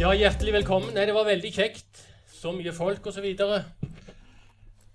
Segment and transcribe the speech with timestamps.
[0.00, 0.94] Ja, hjertelig velkommen.
[0.96, 1.98] Nei, det var veldig kjekt.
[2.32, 3.24] Så mye folk osv.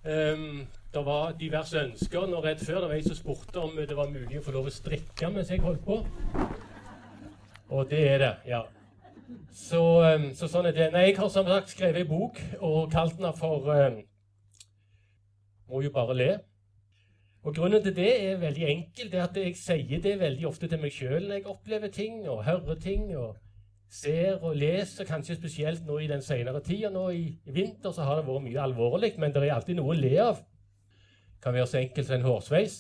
[0.02, 0.64] Um,
[0.96, 2.26] det var diverse ønsker.
[2.32, 4.72] Nå rett før det var jeg som spurte om det var mulig å få lov
[4.72, 6.00] å strikke mens jeg holdt på.
[7.70, 8.64] Og det er det, ja.
[9.54, 10.90] Så, um, så sånn er det.
[10.98, 14.02] Nei, jeg har som sagt skrevet ei bok og kalt den for um,
[15.70, 16.32] Må jo bare le.
[17.46, 19.14] Og Grunnen til det er veldig enkel.
[19.14, 22.24] det er at Jeg sier det veldig ofte til meg sjøl når jeg opplever ting
[22.26, 23.12] og hører ting.
[23.14, 23.36] og
[23.92, 26.90] ser og leser, kanskje spesielt nå i den senere tida.
[26.94, 29.94] Nå i, i, vinter så har det vært mye alvorlig, men det er alltid noe
[29.94, 30.42] å le av.
[31.44, 32.80] Kan være så enkelt som en hårsveis.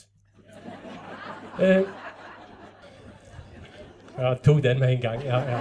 [1.61, 1.83] Eh,
[4.17, 5.25] ja, tok den med en gang.
[5.25, 5.59] Ja, ja.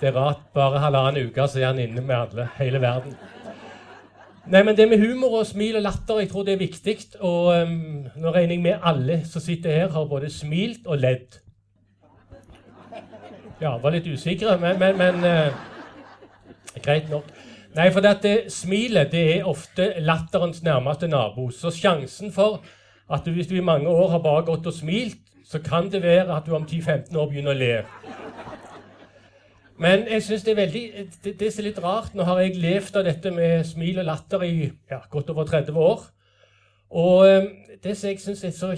[0.00, 0.44] Det er rart.
[0.54, 2.48] Bare halvannen uke, så er han inne med alle.
[2.58, 3.16] Hele verden.
[4.46, 6.96] Nei, men Det med humor og smil og latter jeg tror det er viktig.
[7.20, 11.40] Og um, nå regner jeg med alle som sitter her, har både smilt og ledd.
[13.60, 15.54] Ja, var litt usikre, men, men, men uh,
[16.84, 17.28] greit nok.
[17.76, 21.48] Nei, for dette smilet det er ofte latterens nærmeste nabo.
[21.52, 22.62] Så sjansen for
[23.12, 26.02] at du, hvis du i mange år har bare gått og smilt, så kan det
[26.02, 27.74] være at du om 10-15 år begynner å le.
[29.78, 30.84] Men jeg synes det er veldig,
[31.24, 32.14] det, det, er litt rart.
[32.16, 34.54] Nå har jeg levd av dette med smil og latter i
[34.90, 36.04] ja, godt over 30 år.
[36.96, 37.48] Og um,
[37.84, 38.72] det som jeg syns er så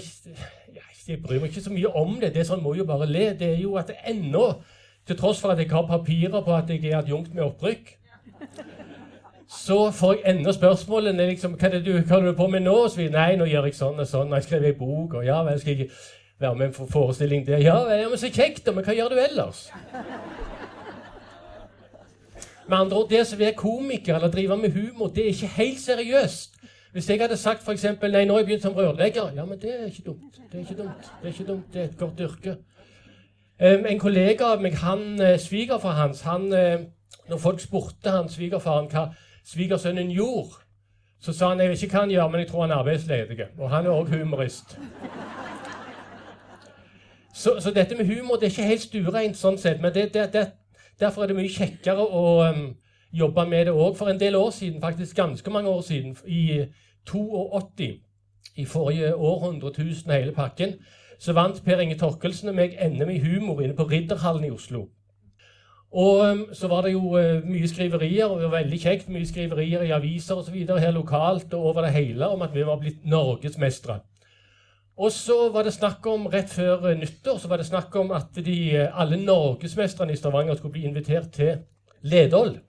[1.09, 2.33] jeg bryr meg ikke så mye om det.
[2.35, 4.51] Det som må jo bare le, det er jo at ennå,
[5.07, 7.95] til tross for at jeg har papirer på at jeg er adjunkt med opprykk,
[9.49, 12.75] så får jeg ennå spørsmålene liksom, hva er det du holder på med nå?
[12.87, 14.35] Så vi, Nei, nå gjør jeg sånn og sånn.
[14.37, 15.89] Jeg skrev ei bok, og ja vel, skal jeg
[16.39, 17.63] være med på forestilling der?
[17.65, 18.75] Ja, ja, men så kjekt, da.
[18.75, 19.63] Men hva gjør du ellers?
[22.69, 25.81] Med andre ord, det som er komiker eller driver med humor, det er ikke helt
[25.81, 26.58] seriøst.
[26.91, 29.31] Hvis jeg hadde sagt f.eks.: Nei, nå har jeg begynt som rørlegger.
[29.35, 30.39] Ja, men det er ikke dumt.
[30.51, 31.11] Det er ikke dumt.
[31.21, 31.73] Det er ikke dumt.
[31.73, 32.55] Det er et godt yrke.
[33.59, 36.79] Um, en kollega av meg, han, uh, svigerfar hans han, uh,
[37.29, 39.09] Når folk spurte han svigerfaren hva
[39.45, 40.63] svigersønnen gjorde,
[41.21, 43.45] så sa han jeg vet ikke hva han gjør, men jeg tror han er arbeidsledig.
[43.57, 44.79] Og han er òg humorist.
[47.33, 50.25] Så, så, dette med humor det er ikke helt stuereint sånn sett, men det, det,
[50.33, 50.47] det,
[50.99, 52.65] derfor er det mye kjekkere å um,
[53.13, 56.17] jobba med det òg for en del år siden, faktisk ganske mange år siden.
[56.27, 56.65] I
[57.05, 57.99] 82,
[58.55, 60.73] i forrige århundre, tusen hele pakken,
[61.19, 64.87] så vant Per Inge Torkelsen og meg NM i humor inne på Ridderhallen i Oslo.
[65.91, 69.25] Og um, så var det jo uh, mye skriverier, og det var veldig kjekt, mye
[69.25, 72.65] skriverier i aviser og så videre, her lokalt og over det hele om at vi
[72.65, 73.99] var blitt norgesmestere.
[74.99, 78.13] Og så var det snakk om, rett før uh, nyttår så var det snakk om
[78.13, 81.65] at de, uh, alle norgesmestrene i Stavanger skulle bli invitert til
[82.01, 82.59] Ledål.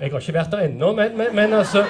[0.00, 1.84] Jeg har ikke vært der ennå, men, men, men, altså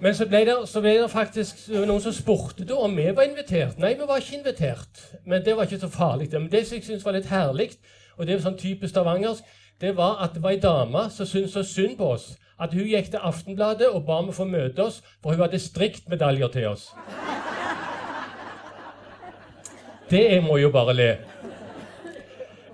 [0.00, 3.24] Men så ble, det, så ble, det, faktisk noen som spurte da om vi var
[3.24, 3.78] invitert.
[3.80, 5.04] Nei, vi var ikke invitert.
[5.24, 6.28] Men det var ikke så farlig.
[6.32, 7.70] Men det som jeg syntes var litt herlig,
[8.16, 9.44] og det er sånn typisk stavangersk,
[9.80, 12.88] det var at det var ei dame som syntes så synd på oss at hun
[12.88, 16.70] gikk til Aftenbladet og ba om å få møte oss, for hun hadde striktmedaljer til
[16.70, 16.88] oss.
[20.08, 21.10] Det må jo bare le.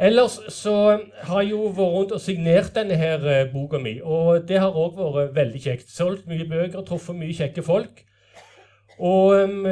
[0.02, 0.74] Ellers så
[1.22, 4.00] har jeg jo vært rundt og signert denne her eh, boka mi.
[4.02, 5.92] Og det har òg vært veldig kjekt.
[5.94, 8.02] Solgt mye bøker, truffet mye kjekke folk.
[8.98, 9.62] Og um,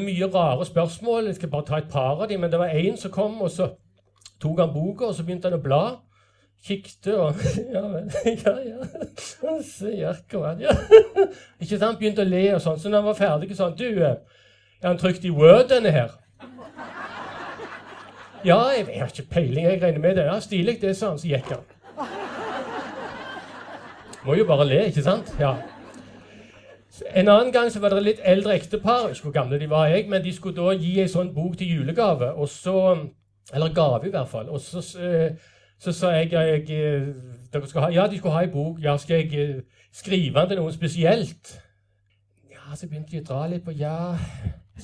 [0.00, 1.26] mye rare spørsmål.
[1.26, 2.40] Jeg skal bare ta et par av dem.
[2.40, 3.72] Men det var én som kom, og så
[4.40, 5.82] tok han boka, og så begynte han å bla.
[6.66, 7.42] Kikte og
[7.74, 8.10] Ja vel.
[8.44, 9.58] Ja, ja.
[9.64, 10.60] Se Jerkovan.
[10.60, 10.74] ja.
[11.62, 11.98] Ikke sant?
[11.98, 12.78] Begynte å le og sånn.
[12.78, 16.19] Så når han var ferdig, sånn Du, er han trykt i Word, denne her?
[18.44, 19.66] Ja, jeg, har ikke peiling.
[19.66, 20.24] Jeg regner med det.
[20.24, 21.18] Ja, Stilig, det, sa han.
[21.18, 21.66] Så gikk han.
[24.24, 25.34] Må jo bare le, ikke sant?
[25.40, 25.54] Ja.
[27.16, 29.08] En annen gang så var det litt eldre ektepar.
[29.08, 31.76] ikke hvor gamle de var, jeg, men de skulle da gi ei sånn bok til
[31.76, 32.32] julegave.
[32.32, 32.96] og så,
[33.54, 34.48] Eller gave, i hvert fall.
[34.48, 35.30] Og så, så,
[35.78, 38.78] så sa jeg, jeg skal ha, Ja, de skulle ha ei bok.
[38.82, 39.62] Ja, skal jeg eh,
[39.92, 41.60] skrive den til noe spesielt?
[42.50, 44.16] Ja, så begynte de å dra litt på Ja,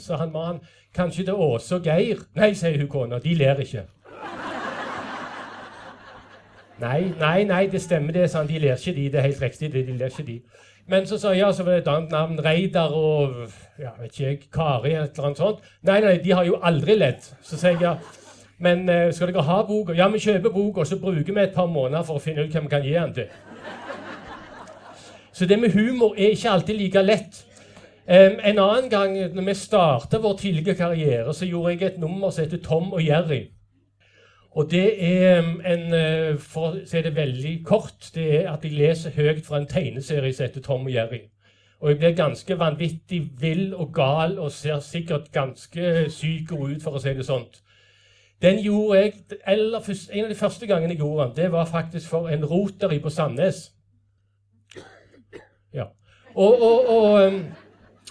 [0.01, 0.63] sa han mannen.
[0.97, 2.23] Kanskje det er Åse og Geir?
[2.37, 3.19] Nei, sier hun kona.
[3.21, 3.85] De ler ikke.
[6.81, 8.49] Nei, nei, nei, det stemmer det, sa han.
[8.49, 9.09] De ler ikke, de.
[9.13, 9.73] Det er helt riktig.
[9.73, 10.41] de ler ikke de.
[10.89, 12.45] Men så sa jeg ja, så var det et annet navn.
[12.45, 13.49] Reidar og
[13.79, 15.65] ja, vet ikke jeg, Kari eller et eller annet sånt.
[15.83, 17.27] Nei, nei, de har jo aldri ledd.
[17.43, 17.97] Så sier jeg ja.
[18.63, 19.97] Men uh, skal dere ha boka?
[19.97, 22.55] Ja, vi kjøper boka, og så bruker vi et par måneder for å finne ut
[22.55, 23.35] hvem vi kan gi den til.
[25.37, 27.43] Så det med humor er ikke alltid like lett.
[28.07, 32.45] En annen gang når vi starta vår tidlige karriere, så gjorde jeg et nummer som
[32.45, 33.49] heter Tom og Jerry.
[34.57, 38.73] Og det er en eh, For å si det veldig kort, det er at jeg
[38.73, 41.27] leser høyt fra en tegneserie som heter Tom og Jerry.
[41.81, 46.97] Og jeg blir ganske vanvittig vill og gal og ser sikkert ganske syk ut, for
[46.97, 47.61] å si det sånt.
[48.43, 49.13] Den gjorde jeg,
[49.47, 52.99] eller En av de første gangene jeg gjorde den, det var faktisk for en rotary
[52.99, 53.73] på Sandnes.
[55.75, 55.91] Ja.
[56.35, 57.33] Og, og, og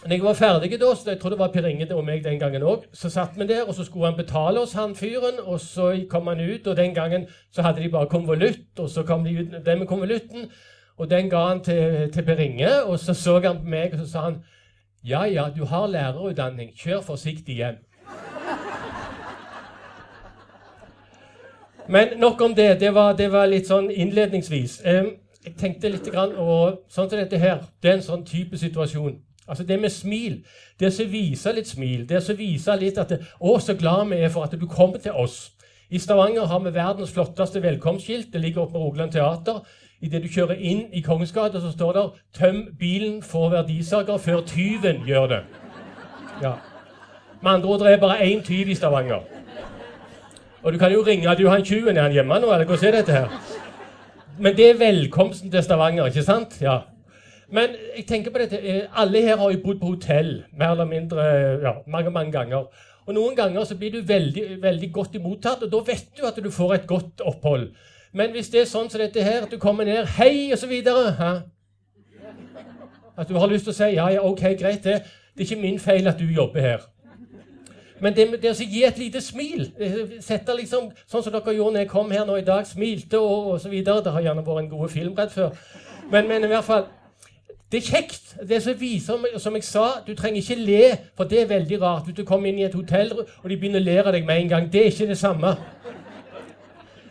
[0.05, 2.39] når jeg var ferdig da, så jeg tror det var Per Inge og meg den
[2.39, 5.59] gangen òg, så satt vi der, og så skulle han betale oss, han fyren, og
[5.59, 9.25] så kom han ut, og den gangen så hadde de bare konvolutt, og så kom
[9.25, 10.51] de ut den med konvolutten,
[10.97, 13.99] og den ga han til, til Per Inge, og så så han på meg, og
[13.99, 14.43] så sa han
[15.05, 17.75] ja, ja, du har lærerutdanning, kjør forsiktig hjem.
[21.87, 22.79] Men nok om det.
[22.79, 24.79] Det var, det var litt sånn innledningsvis.
[24.85, 25.11] Eh,
[25.45, 29.19] jeg tenkte litt grann, og sånn som dette her, det er en sånn type situasjon.
[29.47, 30.45] Altså Det med smil,
[30.79, 34.15] det å vise litt smil, det å vise litt at det, 'Å, så glad vi
[34.15, 35.51] er for at du kommer til oss'.
[35.89, 38.33] I Stavanger har vi verdens flotteste velkomstskilt.
[38.33, 39.61] Det ligger oppe med Rogaland Teater.
[40.01, 44.41] Idet du kjører inn i Kongens gate, så står det 'Tøm bilen for verdisaker før
[44.41, 45.43] tyven gjør det'.
[46.41, 46.53] Ja.
[47.41, 49.21] Med andre ord, det er bare én tyv i Stavanger.
[50.63, 51.97] Og du kan jo ringe du har en tjuven.
[51.97, 53.27] Er han hjemme nå, eller hvordan er dette her?
[54.39, 56.61] Men det er velkomsten til Stavanger, ikke sant?
[56.61, 56.79] Ja.
[57.49, 60.85] Men jeg tenker på dette, eh, alle her har jo bodd på hotell mer eller
[60.89, 61.25] mindre
[61.61, 62.69] ja, mange mange ganger.
[63.05, 66.39] Og Noen ganger så blir du veldig, veldig godt imottatt, og da vet du at
[66.43, 67.67] du får et godt opphold.
[68.13, 71.43] Men hvis det er sånn som dette her, at du kommer ned 'Hei!' videre
[73.17, 75.03] At du har lyst til å si 'Ja, ja, ok, greit, det.
[75.35, 76.87] Det er ikke min feil at du jobber her'.
[77.99, 79.71] Men det, det å gi et lite smil
[80.19, 83.47] sette liksom, Sånn som dere gjorde når jeg kom her nå i dag, smilte og,
[83.53, 84.03] og så videre.
[84.03, 85.55] Det har gjerne vært en god film rett før.
[86.11, 86.85] Men, men i hvert fall
[87.71, 88.35] det er kjekt.
[88.49, 92.05] Det som viser, som jeg sa, Du trenger ikke le, for det er veldig rart.
[92.05, 94.41] Hvis du kommer inn i et hotell og de begynner å le av deg med
[94.41, 95.55] en gang, det er ikke det samme.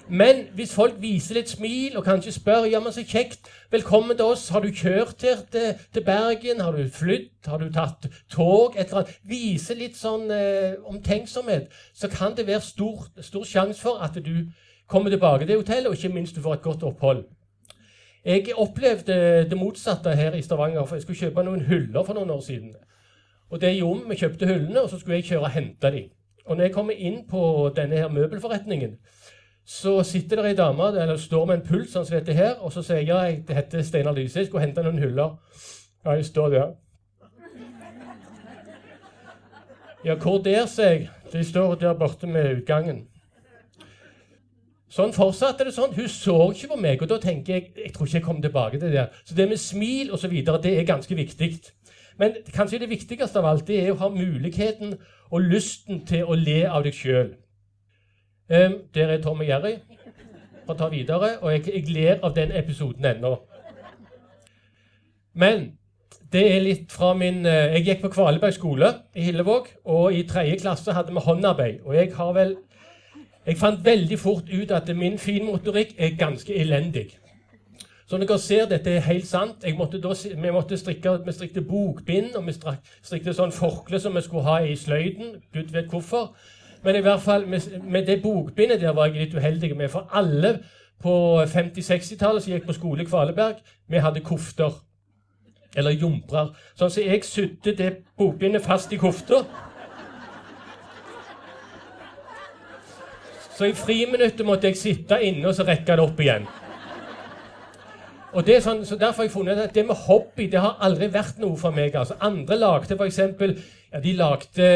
[0.08, 4.34] Men hvis folk viser litt smil og kanskje spør ja, men så kjekt, velkommen til
[4.34, 8.76] oss, har du kjørt her til, til Bergen, har du flydd, har du tatt tog,
[8.76, 13.80] et eller annet, viser litt sånn eh, omtenksomhet, så kan det være stor, stor sjanse
[13.80, 14.50] for at du
[14.86, 17.24] kommer tilbake til hotellet, og ikke minst du får et godt opphold.
[18.24, 19.14] Jeg opplevde
[19.50, 22.70] det motsatte her i Stavanger, for jeg skulle kjøpe noen hyller for noen år siden.
[23.50, 24.16] Og det gjorde vi.
[24.16, 26.08] Kjøpte hyllene, og så skulle jeg kjøre og hente dem.
[26.46, 28.96] Og når jeg kommer inn på denne her møbelforretningen,
[29.64, 32.72] så sitter der ei dame eller står med en puls sånn som dette her, og
[32.72, 35.38] så sier jeg ja, det heter Steinar Lyse, jeg skulle hente noen hyller.
[36.04, 36.74] Ja, jeg står der.
[40.04, 41.08] Ja, hvor der, sier jeg.
[41.32, 43.06] De står der borte med utgangen.
[44.94, 45.94] Sånn fortsatte det sånn.
[45.96, 48.78] Hun så ikke på meg, og da tenker jeg jeg tror ikke jeg kommer tilbake
[48.78, 49.08] til det.
[49.26, 51.48] Så det med smil og så videre, det er ganske viktig.
[52.20, 54.94] Men kanskje det viktigste av alt det er å ha muligheten
[55.34, 57.32] og lysten til å le av deg sjøl.
[58.46, 59.78] Um, der er Tom og Jerry.
[60.64, 61.38] For å ta videre.
[61.42, 63.34] Og jeg, jeg ler av den episoden ennå.
[65.34, 65.72] Men
[66.30, 70.22] det er litt fra min uh, Jeg gikk på Kvaleberg skole i Hillevåg, og i
[70.28, 71.82] tredje klasse hadde vi håndarbeid.
[71.82, 72.54] Og jeg har vel
[73.46, 77.10] Jeg fant veldig fort ut at min finmotorikk er ganske elendig.
[78.10, 80.12] Når dere ser dette er helt sant måtte da,
[80.42, 82.52] Vi måtte strikke vi strikte bokbind, og vi
[83.02, 85.42] strikte sånn forkle som vi skulle ha i sløyden.
[85.52, 86.34] Gud vet hvorfor.
[86.84, 89.88] Men i hvert fall med, med det bokbindet der var jeg litt uheldig med.
[89.90, 90.58] For alle
[91.02, 94.72] på 50-60-tallet som gikk på skole i Kvaleberg, vi hadde kofter.
[95.76, 96.52] Eller jumprer.
[96.78, 99.42] Sånn så jeg sydde det bokbindet fast i kofta.
[103.54, 106.46] Så i friminuttet måtte jeg sitte inne og så rekke det opp igjen.
[108.34, 110.80] Og det er sånn, så Derfor har jeg funnet at det med hobby det har
[110.82, 111.94] aldri vært noe for meg.
[111.94, 112.16] altså.
[112.20, 113.20] Andre lagde f.eks.
[113.92, 114.70] Ja, de lagde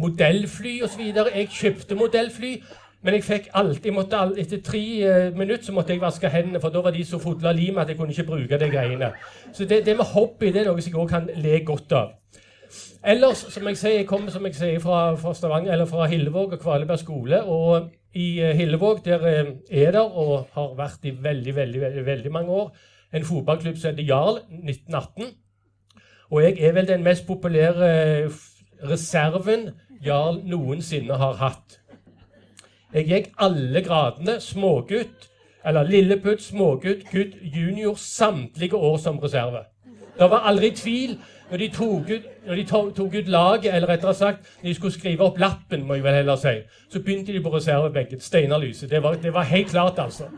[0.00, 1.02] modellfly osv.
[1.04, 2.54] Jeg kjøpte modellfly.
[3.02, 6.58] Men jeg fikk alltid, måtte alltid, etter tre uh, minutter så måtte jeg vaske hendene,
[6.58, 9.12] for da var de så fodla lim at jeg kunne ikke bruke de greiene.
[9.54, 12.16] Så det, det, med hobby det er noe som jeg òg kan le godt av.
[13.06, 16.56] Ellers, som jeg sier, jeg kommer som jeg sier, fra, fra Stavanger, eller fra Hillevåg
[16.56, 17.42] og Kvaleberg skole.
[17.44, 22.06] Og i uh, Hillevåg der uh, er der, og har vært i veldig, veldig, veldig,
[22.06, 22.72] veldig mange år,
[23.14, 25.30] en fotballklubb som heter Jarl 1918.
[26.30, 28.34] Og jeg er vel den mest populære eh,
[28.84, 29.70] reserven
[30.04, 31.78] Jarl noensinne har hatt.
[32.92, 34.36] Jeg gikk alle gradene.
[34.40, 35.30] Smågutt,
[35.64, 39.64] eller lilleputt, smågutt, gutt, junior, samtlige år som reserve.
[40.18, 41.16] Det var aldri tvil
[41.50, 45.24] når de tok ut, de tok, ut laget, eller rettere sagt, når de skulle skrive
[45.24, 46.54] opp lappen, må jeg vel heller si,
[46.92, 48.20] så begynte de på reservebenken.
[48.20, 48.88] Steinar Lyse.
[48.88, 50.28] Det var, det var helt klart, altså.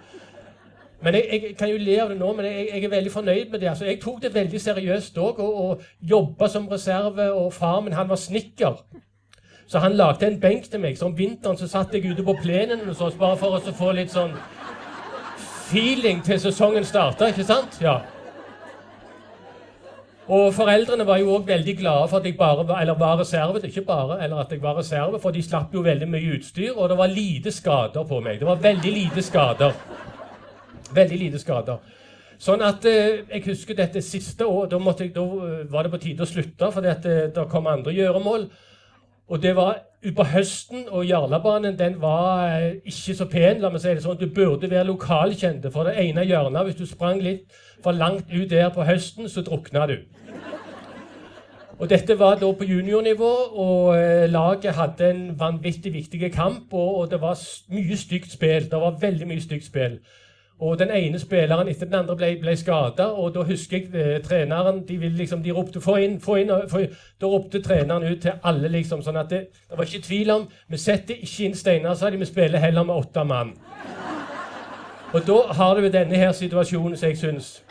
[1.03, 3.51] Men jeg, jeg, kan jo le av det nå, men jeg, jeg, er veldig fornøyd
[3.51, 3.69] med det.
[3.69, 7.33] Altså, jeg tok det veldig seriøst òg, og, og som reserve.
[7.33, 8.83] Og far min han var snekker.
[9.67, 10.99] Så han lagde en benk til meg.
[10.99, 13.93] Så om vinteren så satt jeg ute på plenen hos oss bare for å få
[13.97, 14.35] litt sånn
[15.71, 17.79] feeling til sesongen starta, ikke sant?
[17.81, 18.01] Ja.
[20.31, 23.59] Og foreldrene var jo òg veldig glade for at jeg bare var, reserve.
[23.67, 26.89] Ikke bare, eller at jeg var reserve, for de slapp jo veldig mye utstyr, og
[26.89, 28.39] det var lite skader på meg.
[28.39, 29.75] Det var veldig lite skader.
[30.95, 31.83] Veldig lite skader.
[32.41, 34.71] Sånn at eh, Jeg husker dette siste år.
[34.71, 37.03] Da, jeg, da eh, var det på tide å slutte, for eh,
[37.35, 38.47] det kom andre gjøremål.
[39.31, 43.61] Og det var utpå høsten, og Jarlabanen den var eh, ikke så pen.
[43.61, 44.19] la meg si det sånn.
[44.19, 46.65] Du burde være lokalkjente for det ene hjørnet.
[46.71, 47.51] Hvis du sprang litt
[47.83, 49.99] for langt ut der på høsten, så drukna du.
[51.81, 56.73] Og Dette var da på juniornivå, og eh, laget hadde en vanvittig viktig kamp.
[56.73, 57.39] Og, og det var
[57.73, 58.67] mye stygt spill.
[58.71, 59.97] Det var veldig mye stygt spill.
[60.61, 64.19] Og den ene spilleren etter den andre ble, ble skada, og da husker jeg eh,
[64.21, 66.97] treneren De, liksom, de ropte 'få inn', få inn, få inn.
[67.21, 70.49] Da ropte treneren ut til alle, liksom, sånn at det, det var ikke tvil om
[70.69, 72.19] Vi setter ikke inn Steinar, sa de.
[72.19, 73.57] Vi spiller heller med åtte mann.
[75.13, 77.63] Og da har du denne her situasjonen som jeg syns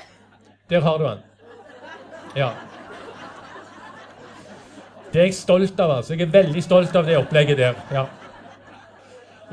[0.70, 1.18] Der har du den.
[2.36, 2.50] Ja.
[5.14, 5.98] Det er jeg stolt av.
[5.98, 6.14] altså.
[6.14, 7.74] Jeg er veldig stolt av det opplegget der.
[7.92, 8.06] ja.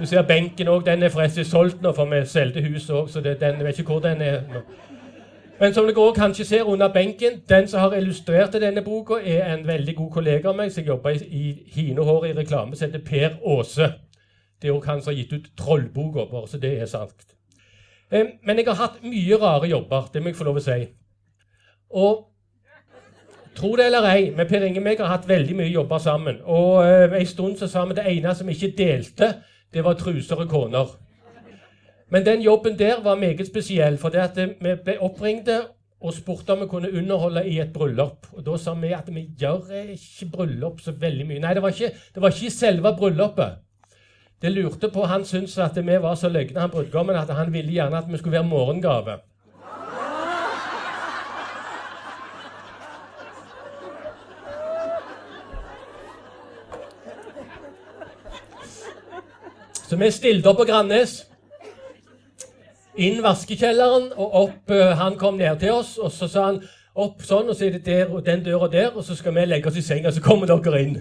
[0.00, 0.84] Du ser benken òg.
[0.86, 4.00] Den er forresten solgt nå, for vi solgte huset òg, så den, vet ikke hvor
[4.04, 4.60] den er nå.
[5.60, 9.54] Men som dere også kanskje ser under benken, den som har illustrert denne boka, er
[9.54, 13.04] en veldig god kollega av meg som jobber i, i Hinehår i reklame, som heter
[13.04, 13.88] Per Aase.
[14.62, 17.24] Det er òg han som har gitt ut Trollboka, bare så det er sant.
[18.10, 20.76] Men jeg har hatt mye rare jobber, det må jeg få lov å si.
[21.90, 22.24] Og
[23.56, 26.42] tro det eller ei, men Per Inge meg har hatt veldig mye jobber sammen.
[26.44, 29.32] Og uh, en stund så sa vi det ene som ikke delte,
[29.74, 30.92] det var truser og koner.
[32.10, 35.60] Men den jobben der var meget spesiell, for det at vi ble oppringte
[36.00, 38.26] og spurte om vi kunne underholde i et bryllup.
[38.32, 41.40] Og Da sa vi at vi gjør ikke bryllup så veldig mye.
[41.42, 43.62] Nei, det var ikke, det var ikke selve bryllupet.
[44.42, 47.72] Det lurte på Han syntes at vi var så løgne, han brudgommen, at han ville
[47.72, 49.18] gjerne at vi skulle være morgengave.
[59.86, 61.20] Så vi stilte opp på Grannes.
[62.98, 66.62] Inn vaskekjelleren og opp uh, Han kom ned til oss, og så sa han
[66.96, 69.68] opp sånn, og så er det der den døra der, og så skal vi legge
[69.68, 70.96] oss i senga, så kommer dere inn.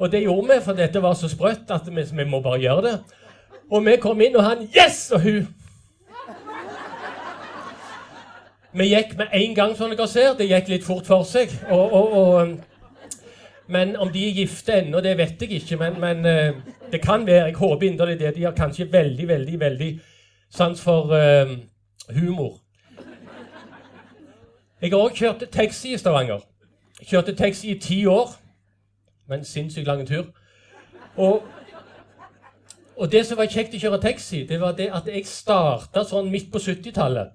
[0.00, 2.86] Og det gjorde vi, for dette var så sprøtt at vi, vi må bare gjøre
[2.88, 2.94] det.
[3.70, 5.10] Og vi kom inn, og han Yes!
[5.14, 5.46] Og hun
[8.74, 10.32] Vi gikk med en gang, som dere ser.
[10.34, 11.52] Det gikk litt fort for seg.
[11.70, 12.56] og, og, og
[13.66, 15.78] men om de er gifte ennå, det vet jeg ikke.
[15.80, 17.44] Men, men uh, det kan være.
[17.44, 18.36] Jeg håper inderlig det.
[18.36, 20.00] De har kanskje veldig, veldig veldig
[20.50, 21.50] sans for uh,
[22.16, 22.60] humor.
[24.82, 26.42] Jeg har òg kjørt taxi i Stavanger.
[27.00, 28.40] Jeg kjørte taxi i ti år.
[29.28, 30.24] med en sinnssykt lang tur.
[31.16, 31.42] Og,
[32.96, 36.28] og, det som var kjekt å kjøre taxi, det var det at jeg starta sånn
[36.30, 37.32] midt på 70-tallet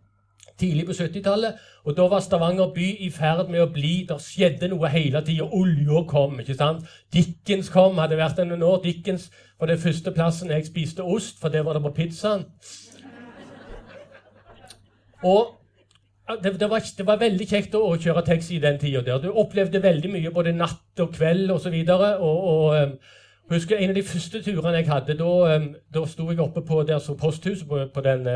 [0.60, 1.60] tidlig på 70-tallet.
[1.86, 5.48] Og da var Stavanger by i ferd med å bli Det skjedde noe hele tida.
[5.48, 6.40] Olja kom.
[6.40, 6.86] ikke sant?
[7.14, 7.98] Dickens kom.
[7.98, 8.82] Hadde vært der noen år.
[8.84, 12.46] Dickens var den første plassen jeg spiste ost, for det var det på pizzaen.
[15.24, 15.56] Og
[16.44, 19.18] det, det, var, det, var, veldig kjekt å, kjøre taxi i den tida.
[19.18, 21.74] Du opplevde veldig mye både natt og kveld osv.
[21.74, 22.94] Og, og, og um,
[23.50, 25.60] husker En av de første turene jeg hadde, da,
[25.94, 28.28] da sto jeg oppe på der som posthuset på, på den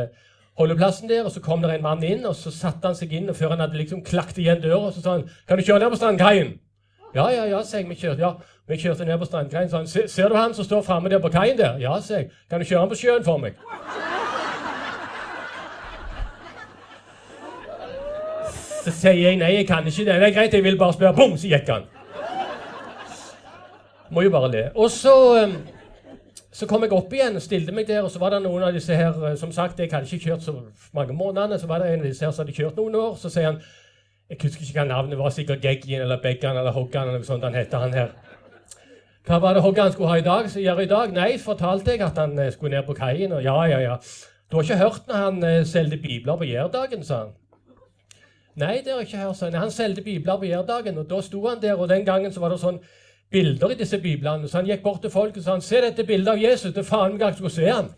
[0.58, 3.30] holdeplassen der, og så kom det en mann inn, og så satte han seg inn,
[3.30, 5.90] og før han hadde liksom klakt igjen døra, så sa han 'Kan du kjøre ned
[5.90, 6.60] på strandkaien?'
[7.16, 7.90] Ja, ja, ja, sa jeg.
[7.90, 8.32] Vi kjørte, ja.
[8.68, 9.70] vi kjørte ned på strandkaien.
[9.70, 11.78] Så han, ser du han som står framme der på kaien der?
[11.78, 12.30] Ja, sa jeg.
[12.50, 13.54] Kan du kjøre han på sjøen for meg?
[18.84, 20.16] Så sier jeg nei, jeg kan ikke det.
[20.20, 21.14] Det er greit, jeg vil bare spørre.
[21.16, 21.86] Bom, så gikk han.
[24.12, 24.64] Må jo bare le.
[24.76, 25.54] Og så um,
[26.54, 28.76] så kom jeg opp igjen og stilte meg der, og så var det noen av
[28.76, 30.54] disse her eh, Som sagt, jeg hadde ikke kjørt så
[30.94, 33.16] mange måneder, så var det en av disse her som hadde kjørt noen år.
[33.18, 33.62] Så sier han
[34.30, 37.44] Jeg husker ikke hva navnet var, sikkert Geggien eller Beggan eller Hoggan eller noe sånt
[37.44, 38.14] han heter, han her.
[39.26, 40.50] Hva var det Hoggan skulle ha i dag?
[40.52, 41.14] Så gjør i dag?
[41.16, 43.34] Nei, fortalte jeg at han eh, skulle ned på kaien.
[43.34, 43.98] Og ja, ja, ja.
[44.52, 47.32] Du har ikke hørt når han selgte solgte bibler på Jærdagen, sa han.
[48.56, 49.58] Nei, det har jeg ikke hørt, sa han.
[49.58, 52.54] Han solgte bibler på Jærdagen, og da sto han der, og den gangen så var
[52.54, 52.78] det sånn
[53.34, 54.48] bilder i disse biblene.
[54.48, 56.86] Så han gikk bort til folk og sa han, 'Se dette bildet av Jesus.' Det
[56.86, 57.90] faen meg skulle se han.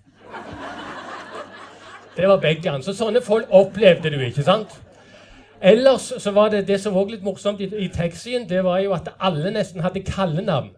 [2.18, 2.84] Det var begge han.
[2.84, 4.82] Så sånne folk opplevde du, ikke sant?
[5.62, 8.94] Ellers så var det det som var litt morsomt i, i taxien, det var jo
[8.94, 10.70] at alle nesten hadde kallenavn.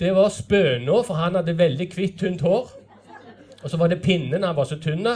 [0.00, 2.70] Det var Spønå, for han hadde veldig hvitt, tynt hår.
[3.62, 5.06] Og så var det Pinnen, han var så tynn.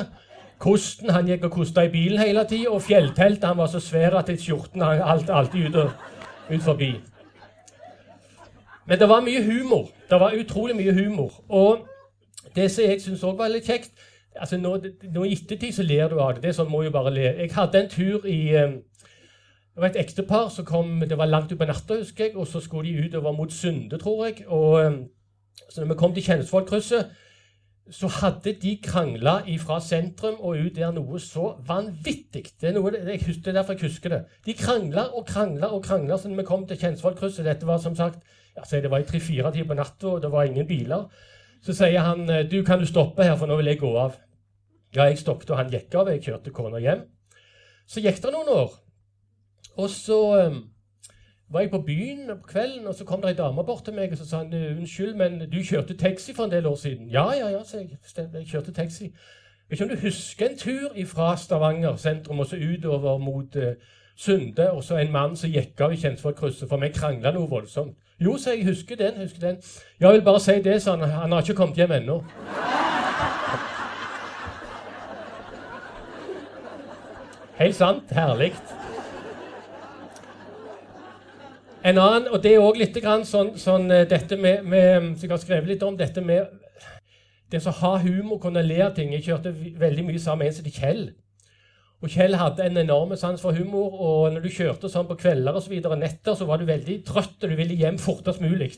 [0.58, 2.70] Kosten, han gikk og kosta i bilen hele tida.
[2.70, 5.90] Og Fjellteltet, han var så svær at skjorten alt, alltid ut,
[6.50, 6.94] ut forbi.
[8.88, 9.90] Men det var mye humor.
[10.10, 11.32] Det var utrolig mye humor.
[11.48, 11.86] Og
[12.56, 13.92] det som jeg syns òg var litt kjekt
[14.38, 14.76] altså nå,
[15.14, 16.46] nå, I ettertid så ler du av det.
[16.46, 17.26] Det sånn må jo bare le.
[17.42, 18.40] Jeg hadde en tur i,
[19.78, 22.60] Det var et ektepar som kom Det var langt utpå natta, husker jeg, og så
[22.60, 24.44] skulle de utover mot Sunde, tror jeg.
[24.46, 24.92] og eh,
[25.70, 27.10] Så når vi kom til Kjensvollkrysset,
[27.90, 32.44] så hadde de krangla fra sentrum og ut der noe så vanvittig.
[32.60, 34.24] Det er, noe, jeg husker, det er derfor jeg husker det.
[34.46, 37.46] De krangla og krangla og krangla så når vi kom til Kjensvollkrysset.
[37.46, 38.20] Dette var som sagt
[38.58, 41.06] ja, det var i tre-fire tider på natta, og det var ingen biler.
[41.64, 44.18] Så sier han du, kan du stoppe her, for nå vil jeg gå av.
[44.94, 46.10] Ja, jeg stoppet, og han gikk av.
[46.12, 47.06] Jeg kjørte kona hjem.
[47.88, 48.76] Så gikk det noen år.
[49.78, 50.62] Og så um,
[51.50, 54.12] var jeg på byen på kvelden, og så kom det ei dame bort til meg
[54.12, 57.10] og så sa han, unnskyld, men du kjørte taxi for en del år siden.
[57.12, 57.98] Ja, ja, ja, sa jeg.
[58.16, 59.12] Jeg kjørte taxi.
[59.68, 63.72] Vet ikke om du husker en tur fra Stavanger sentrum og så utover mot uh,
[64.18, 66.32] Sunde, og så en mann som gikk av i tjeneste
[66.66, 67.94] for vi krangla noe voldsomt.
[68.18, 69.60] Jo, sa jeg, husker den, husker den.
[70.00, 71.06] Jeg vil bare si det, sa han.
[71.10, 72.16] Han har ikke kommet hjem ennå.
[77.60, 78.10] Helt sant.
[78.10, 78.52] Herlig.
[81.84, 85.30] En annen, og det er òg litt sånn, sånn, eh, dette med, med, Så jeg
[85.30, 86.50] har skrevet litt om dette med
[87.50, 89.12] det å ha humor, kunne le av ting.
[89.12, 91.04] Jeg kjørte veldig mye sammen med en som heter Kjell.
[91.98, 95.56] Og Kjell hadde en enorm sans for humor, og når du kjørte sånn på kvelder
[95.58, 98.70] og så videre, netter, så var du veldig trøtt, og du ville hjem fortest mulig.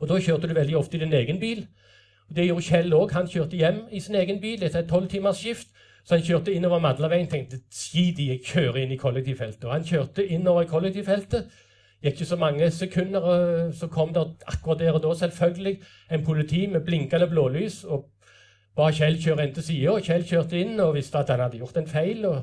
[0.00, 1.66] Og da kjørte du veldig ofte i din egen bil.
[2.28, 3.14] Og Det gjorde Kjell òg.
[3.14, 5.70] Han kjørte hjem i sin egen bil etter et tolvtimersskift.
[6.04, 9.64] Så han kjørte innover Madlaveien og tenkte skit i, jeg kjører inn i kollektivfeltet.
[9.68, 11.50] Og han kjørte innover i kollektivfeltet.
[11.98, 13.24] Gikk ikke så mange sekunder,
[13.74, 15.80] så kom det akkurat der og da selvfølgelig
[16.14, 18.06] en politi med blinkende blålys og
[18.78, 19.98] ba Kjell kjøre inn til sida.
[20.06, 22.24] Kjell kjørte inn og visste at han hadde gjort en feil.
[22.28, 22.42] Og,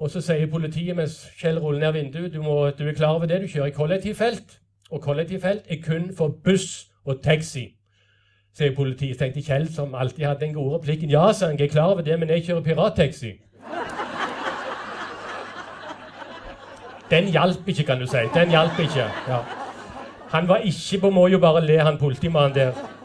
[0.00, 3.30] og så sier politiet mens Kjell ruller ned vinduet du, må, du er klar over
[3.30, 4.56] det, du kjører i kollektivfelt.
[4.90, 7.68] Og kollektivfelt er kun for buss og taxi.
[8.58, 9.14] Sier politiet.
[9.14, 11.94] Så tenkte Kjell, som alltid hadde den gode replikken, ja, sa han, jeg er klar
[11.94, 13.36] over det, men jeg kjører pirattaxi.
[17.10, 18.22] Den hjalp ikke, kan du si.
[18.34, 19.06] Den hjalp ikke.
[19.28, 19.42] Ja.
[20.30, 22.99] Han var ikke på må jo bare le, han politimannen der.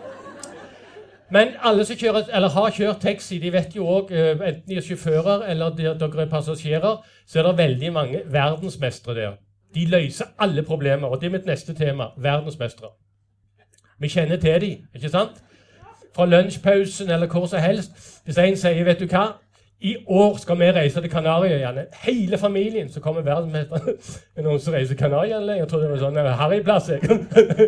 [1.29, 4.85] Men alle som kjører, har kjørt taxi, de vet jo òg, eh, enten de er
[4.85, 9.31] sjåfører eller dere er passasjerer, så er det veldig mange verdensmestere der.
[9.75, 11.07] De løser alle problemer.
[11.07, 12.03] Og det er mitt neste tema.
[12.17, 12.93] Verdensmestere.
[13.99, 15.41] Vi kjenner til dem, ikke sant?
[16.15, 18.21] Fra lunsjpausen eller hvor som helst.
[18.23, 19.25] Hvis en sier 'Vet du hva,
[19.81, 21.85] i år skal vi reise til Kanariøyene.
[22.03, 22.89] Hele familien.
[22.89, 23.97] Så kommer verdensmesteren.
[24.37, 26.89] Er noen som reiser til Kanariøyene Jeg trodde det var sånn harryplass.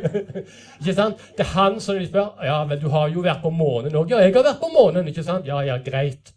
[0.80, 1.20] ikke sant?
[1.38, 2.32] Det er han som de spør.
[2.44, 4.16] Ja, vel, du har jo vært på månen òg.
[4.16, 5.08] Ja, jeg har vært på månen.
[5.12, 5.48] ikke sant?
[5.48, 6.32] Ja, ja, greit.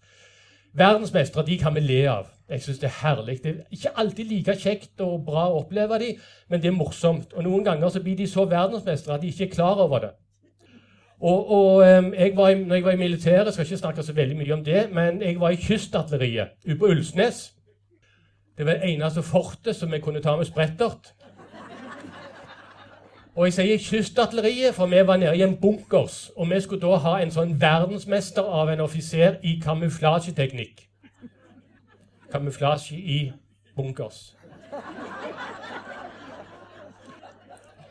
[0.76, 2.26] Verdensmestere de kan vi le av.
[2.50, 3.38] Jeg syns det er herlig.
[3.44, 6.10] Det er ikke alltid like kjekt og bra å oppleve de,
[6.50, 7.30] men det er morsomt.
[7.36, 10.10] Og noen ganger så blir de så verdensmestere at de ikke er klar over det.
[11.20, 14.36] Og, og jeg var i, når jeg var i militæret, skal ikke snakke så veldig
[14.36, 17.52] mye om det, men jeg var i kystartilleriet ute på Ulsnes.
[18.58, 21.12] Det var det eneste fortet som jeg kunne ta med sprettert.
[23.36, 26.30] Og jeg sier kystartilleriet, for vi var nede i en bunkers.
[26.36, 30.82] Og vi skulle da ha en sånn verdensmester av en offiser i kamuflasjeteknikk.
[32.32, 33.20] Kamuflasje i
[33.76, 34.34] bunkers.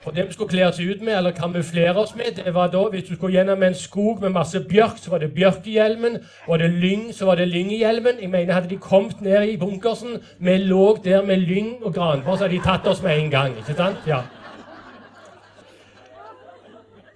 [0.09, 2.81] Og det vi skulle kle oss ut med, eller kamuflere oss med, det var da
[2.89, 6.17] hvis du skulle gjennom en skog med masse bjørk, så var det bjørkehjelmen.
[6.47, 8.17] Var det lyng, så var det lynghjelmen.
[8.21, 12.35] Jeg mener, Hadde de kommet ned i bunkersen, vi lå der med lyng og granbar,
[12.35, 13.57] så hadde de tatt oss med en gang.
[13.57, 13.97] ikke sant?
[14.07, 14.17] Ja.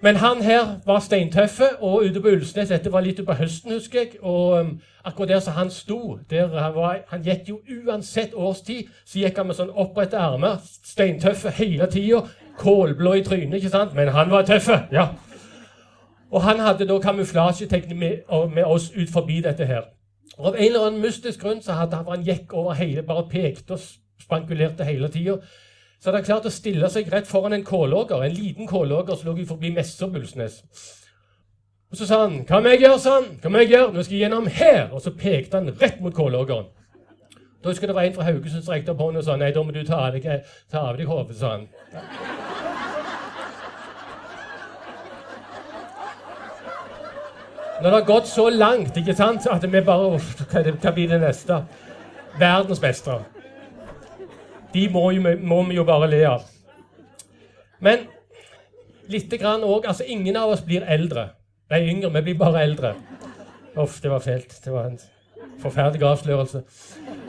[0.00, 3.98] Men han her var steintøffe, og ute på Ulsnes Dette var litt på høsten, husker
[3.98, 4.08] jeg.
[4.22, 8.86] Og um, akkurat der som han sto der han, var, han gikk jo uansett årstid,
[9.04, 12.22] så gikk han med sånn opprette armer, steintøffe hele tida
[12.58, 13.94] kålblå i trynet, ikke sant?
[13.94, 14.68] men han var tøff.
[14.92, 15.08] Ja.
[16.34, 19.90] Og han hadde da kamuflasjeteknikk med, med, oss ut forbi dette her.
[20.38, 23.76] Og Av en eller annen mystisk grunn så hadde han, gikk over hele, bare pekte
[23.76, 23.84] og
[24.22, 25.36] spankulerte hele tida.
[26.00, 29.30] Så hadde han klart å stille seg rett foran en kålåger, en liten kålåger som
[29.30, 30.62] lå forbi Messe og Bulsnes.
[31.90, 33.38] Og Så sa han 'Hva må jeg gjøre?' sa han.
[33.42, 33.92] Hva må jeg gjøre?
[33.92, 36.66] 'Nå skal jeg gjennom her.' Og så pekte han rett mot kålågeren.
[37.62, 39.52] Da husker jeg det var en fra Haugesund som rekte opp hånda og sa 'Nei,
[39.52, 41.68] da må du ta av deg, ta av deg hodet', sa han.
[47.84, 51.58] Når det har gått så langt ikke sant, at vi bare Hva blir det neste?
[52.40, 53.26] Verdensmestere.
[54.72, 56.46] De må, jo, må, vi jo bare le av.
[57.84, 58.06] Men
[59.12, 61.26] lite grann òg altså Ingen av oss blir eldre.
[61.70, 62.08] Nei, yngre.
[62.14, 62.94] Vi blir bare eldre.
[63.76, 64.56] Uff, det var fælt.
[64.64, 64.98] Det var en
[65.60, 66.62] forferdelig avslørelse.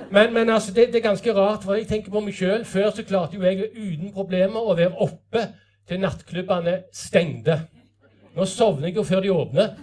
[0.10, 2.64] Men, men altså, det, det, er ganske rart, for jeg tenker på meg sjøl.
[2.64, 5.50] Før så klarte jo jeg uten problemer å være oppe
[5.84, 7.60] til nattklubbene stengte.
[8.36, 9.76] Nå sovner jeg jo før de åpner.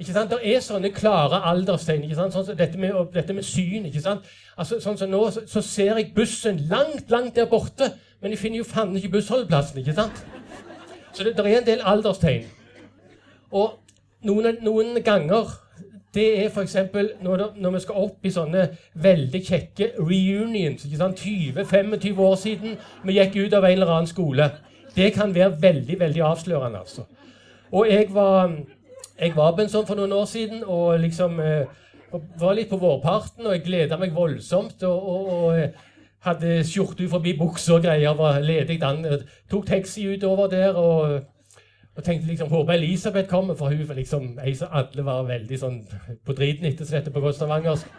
[0.00, 0.30] Ikke sant?
[0.32, 2.06] Det er sånne klare alderstegn.
[2.06, 2.32] ikke sant?
[2.32, 3.84] Sånn som dette, med, dette med syn.
[3.90, 4.28] ikke sant?
[4.56, 8.40] Altså, sånn som Nå så, så, ser jeg bussen langt, langt der borte, men jeg
[8.40, 9.82] finner jo faen ikke bussholdeplassen.
[9.82, 10.24] ikke sant?
[11.12, 12.48] Så det, det er en del alderstegn.
[13.52, 13.76] Og
[14.24, 15.52] noen, noen ganger
[16.14, 16.76] det er f.eks.
[17.22, 18.66] Når, når vi skal opp i sånne
[18.98, 20.84] veldig kjekke reunions.
[20.84, 21.22] ikke sant?
[21.22, 24.50] 20-25 år siden vi gikk ut av en eller annen skole.
[24.96, 26.82] Det kan være veldig veldig avslørende.
[26.82, 27.06] altså.
[27.72, 28.56] Og jeg var,
[29.20, 31.68] jeg var på en sånn for noen år siden og liksom eh,
[32.40, 34.82] var litt på vårparten, og jeg gleda meg voldsomt.
[34.82, 35.86] og, og, og eh,
[36.24, 38.80] hadde skjorte forbi buksa og greier, var ledig.
[38.80, 39.06] Den,
[39.48, 41.20] tok taxi utover der og
[41.96, 45.80] og tenkte liksom, Håper Elisabeth kommer, for hun liksom ei som alle var veldig sånn
[46.24, 47.90] på driten etter, som dette på stavangersk.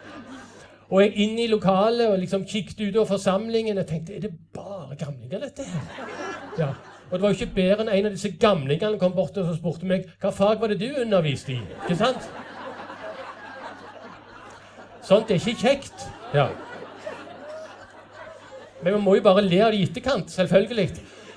[0.92, 4.96] Og jeg inn i lokalet og liksom kikket utover forsamlingen og tenkte Er det bare
[5.00, 6.08] gamlinger, dette her?
[6.58, 6.72] Ja.
[7.12, 9.84] Og det var jo ikke bedre enn en av disse gamlingene kom bort og spurte
[9.84, 11.58] meg hva fag var det du underviste i.
[11.82, 12.28] Ikke sant?
[15.04, 16.06] Sånt er ikke kjekt.
[16.32, 16.46] Ja.
[18.82, 20.88] Men vi må jo bare le av det i etterkant, selvfølgelig.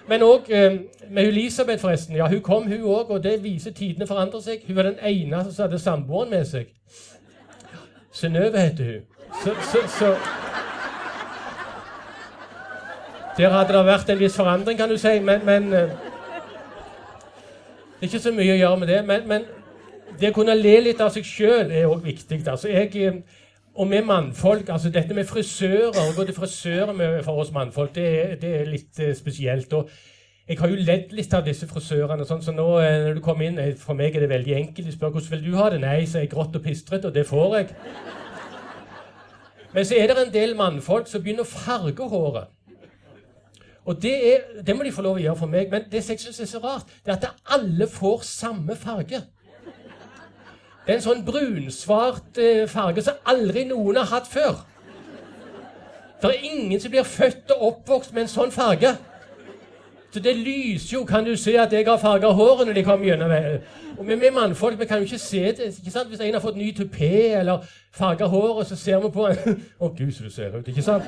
[0.07, 2.15] Men òg eh, med Elisabeth, forresten.
[2.15, 4.63] Ja, Hun kom, hun òg, og det viser tidene forandrer seg.
[4.67, 6.71] Hun var den eneste som hadde samboeren med seg.
[8.15, 9.03] Synnøve heter hun.
[9.43, 10.15] Så, så, så
[13.37, 15.19] Der hadde det vært en viss forandring, kan du si.
[15.19, 15.89] Men, men eh,
[17.95, 19.01] Det er ikke så mye å gjøre med det.
[19.07, 19.47] Men, men
[20.19, 22.39] det å kunne le litt av seg sjøl er òg viktig.
[22.47, 23.43] Altså, jeg, eh,
[23.75, 28.05] og med mannfolk altså Dette med frisører Å gå til frisører for oss mannfolk, det
[28.07, 29.73] er, det er litt uh, spesielt.
[29.73, 29.89] og
[30.47, 32.23] jeg har jo ledd litt av disse frisørene.
[32.25, 34.85] sånn så nå når du kommer inn, For meg er det veldig enkelt.
[34.87, 35.79] De spør hvordan vil du ha det.
[35.81, 37.71] Nei, så er jeg grått og pistrete, og det får jeg.
[39.73, 42.54] Men så er det en del mannfolk som begynner å farge håret.
[43.85, 45.69] Og det, er, det, må de få lov å gjøre for meg.
[45.69, 49.21] Men det som jeg syns er så rart, det er at alle får samme farge.
[50.85, 54.63] Det er en sånn brunsvart eh, farge som aldri noen har hatt før.
[56.21, 58.95] Det er ingen som blir født og oppvokst med en sånn farge.
[60.15, 63.05] Så det lyser jo, kan du se, at jeg har farga håret når de kommer
[63.05, 63.33] gjennom.
[63.97, 65.73] Og vi, vi mannfolk vi kan jo ikke se det.
[65.77, 66.09] ikke sant?
[66.09, 69.89] Hvis en har fått ny tupé eller farga håret, så ser vi på en Å,
[69.97, 70.67] gud, så du ser ut.
[70.67, 71.03] ikke sant?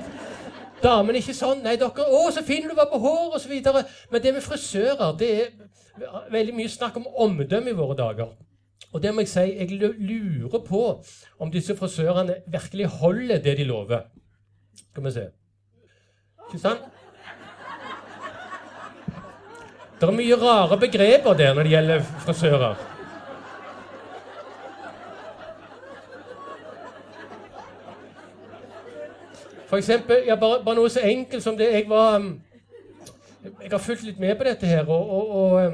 [0.83, 1.63] Damen er ikke sånn.
[1.65, 3.85] Nei, dere Å, så fin du var på håret, osv.
[4.11, 8.35] Men det med frisører, det er veldig mye snakk om omdømme i våre dager.
[8.93, 10.83] Og det må jeg si, jeg lurer på
[11.43, 14.05] om disse frisørene virkelig holder det de lover.
[14.77, 15.25] Skal vi se
[16.47, 16.85] Ikke sant?
[19.97, 22.96] Det er mye rare begreper der når det gjelder frisører.
[29.67, 32.21] For eksempel, ja, bare, bare, noe så enkelt som det Jeg var
[33.43, 35.73] Jeg har fulgt litt med på dette her, og, og, og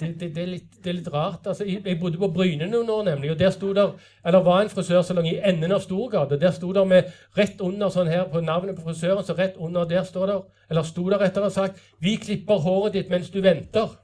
[0.00, 1.46] det, det, det, er litt, det, er litt, rart.
[1.46, 3.90] Altså, jeg, bodde på Bryne noen år, nemlig, og der der,
[4.26, 6.36] eller var en frisørsalong i enden av Storgata.
[6.36, 9.84] Der sto der med rett under sånn her på navnet på frisøren, så rett under
[9.84, 13.98] der står der, eller sto der rettere sagt 'Vi klipper håret ditt mens du venter'.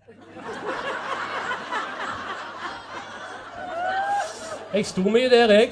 [4.75, 5.71] Jeg sto mye der, jeg.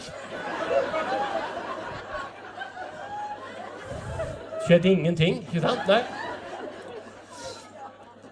[4.66, 5.87] Skjedde ingenting, ikke sant?
[5.88, 6.02] Nei.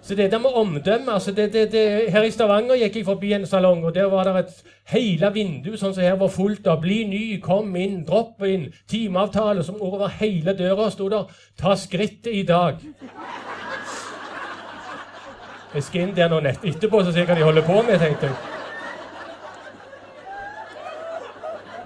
[0.04, 3.32] Så det der med omdømme altså det, det, det, Her i Stavanger gikk jeg forbi
[3.32, 4.58] en salong, og der var det et
[4.92, 9.64] hele vindu sånn som her var fullt av 'Bli ny, kom inn, dropp inn', timeavtale
[9.64, 11.24] som over hele døra sto der
[11.56, 12.84] 'Ta skrittet i dag'.
[15.74, 17.98] Jeg skal inn der nå nett etterpå så ser jeg hva de holder på med,
[17.98, 18.36] tenkte jeg.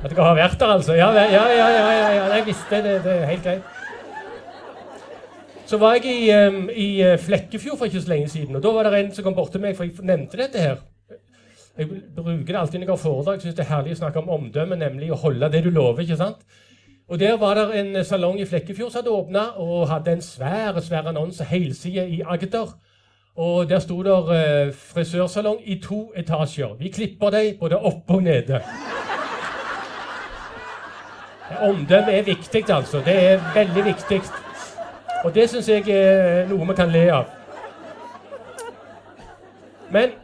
[0.05, 0.95] At dere har vært der, altså?
[0.95, 1.25] Ja, ja.
[1.31, 2.35] ja, ja, ja.
[2.35, 3.05] Jeg visste det.
[3.05, 3.78] Det er helt greit.
[5.69, 8.57] Så var jeg i, um, i eh, Flekkefjord for ikke så lenge siden.
[8.57, 10.79] og Da var det en som kom bort til meg, for jeg nevnte dette her.
[11.79, 13.43] Jeg bruker det alltid når jeg har foredrag.
[13.43, 16.01] Syns det er herlig å snakke om omdømme, nemlig å holde det du lover.
[16.03, 16.41] ikke sant?
[17.09, 20.81] Og Der var det en salong i Flekkefjord som hadde åpna og hadde en svær
[20.81, 22.73] svær annonse helside i Agder.
[23.37, 26.79] Og Der sto det uh, 'frisørsalong i to etasjer'.
[26.79, 28.63] Vi klipper deg både oppe og nede.
[31.61, 33.03] Omdømme er viktig, altså.
[33.05, 34.48] Det er veldig viktig.
[35.25, 37.25] Og det syns jeg er noe vi kan le av.
[39.91, 40.15] Men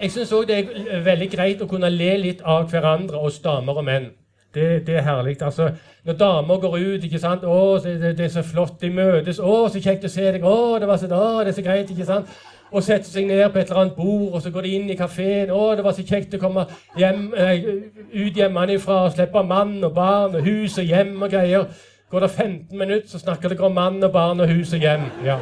[0.00, 3.80] jeg syns òg det er veldig greit å kunne le litt av hverandre, oss damer
[3.80, 4.10] og menn.
[4.54, 5.36] Det, det er herlig.
[5.42, 5.70] Altså,
[6.04, 7.42] når damer går ut ikke sant?
[7.44, 10.78] 'Å, det, det, er så flott de møtes.' 'Å, så kjekt å se deg.' 'Å,
[10.80, 12.30] det var så, å, det er så greit.' ikke sant?
[12.72, 14.96] Og setter seg ned på et eller annet bord, og så går de inn i
[14.96, 15.52] kafeen.
[15.52, 16.64] 'Å, det var så kjekt å komme
[16.96, 17.68] hjem, eh,
[18.14, 22.30] ut hjemmefra og slippe mann og barn og hus og hjem og greier.' Går det
[22.30, 25.08] 15 minutter, så snakker dere om mann og barn og hus og hjem.
[25.24, 25.40] Ja.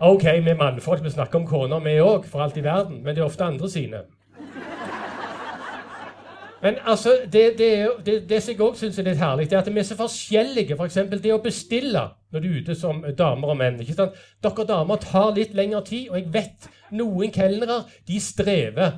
[0.00, 3.14] Ok, vi er mannfolk, vi snakker om koner, vi òg, for alt i verden, men
[3.14, 4.04] det er ofte andre sine.
[6.64, 9.60] Men altså, det, det, det, det som jeg òg syns er litt herlig, det er
[9.60, 10.78] at vi er så forskjellige.
[10.78, 10.96] F.eks.
[11.10, 13.76] For det å bestille når du er ute som damer og menn.
[13.84, 14.16] ikke sant?
[14.42, 18.96] Dere damer tar litt lengre tid, og jeg vet noen kelnere de strever.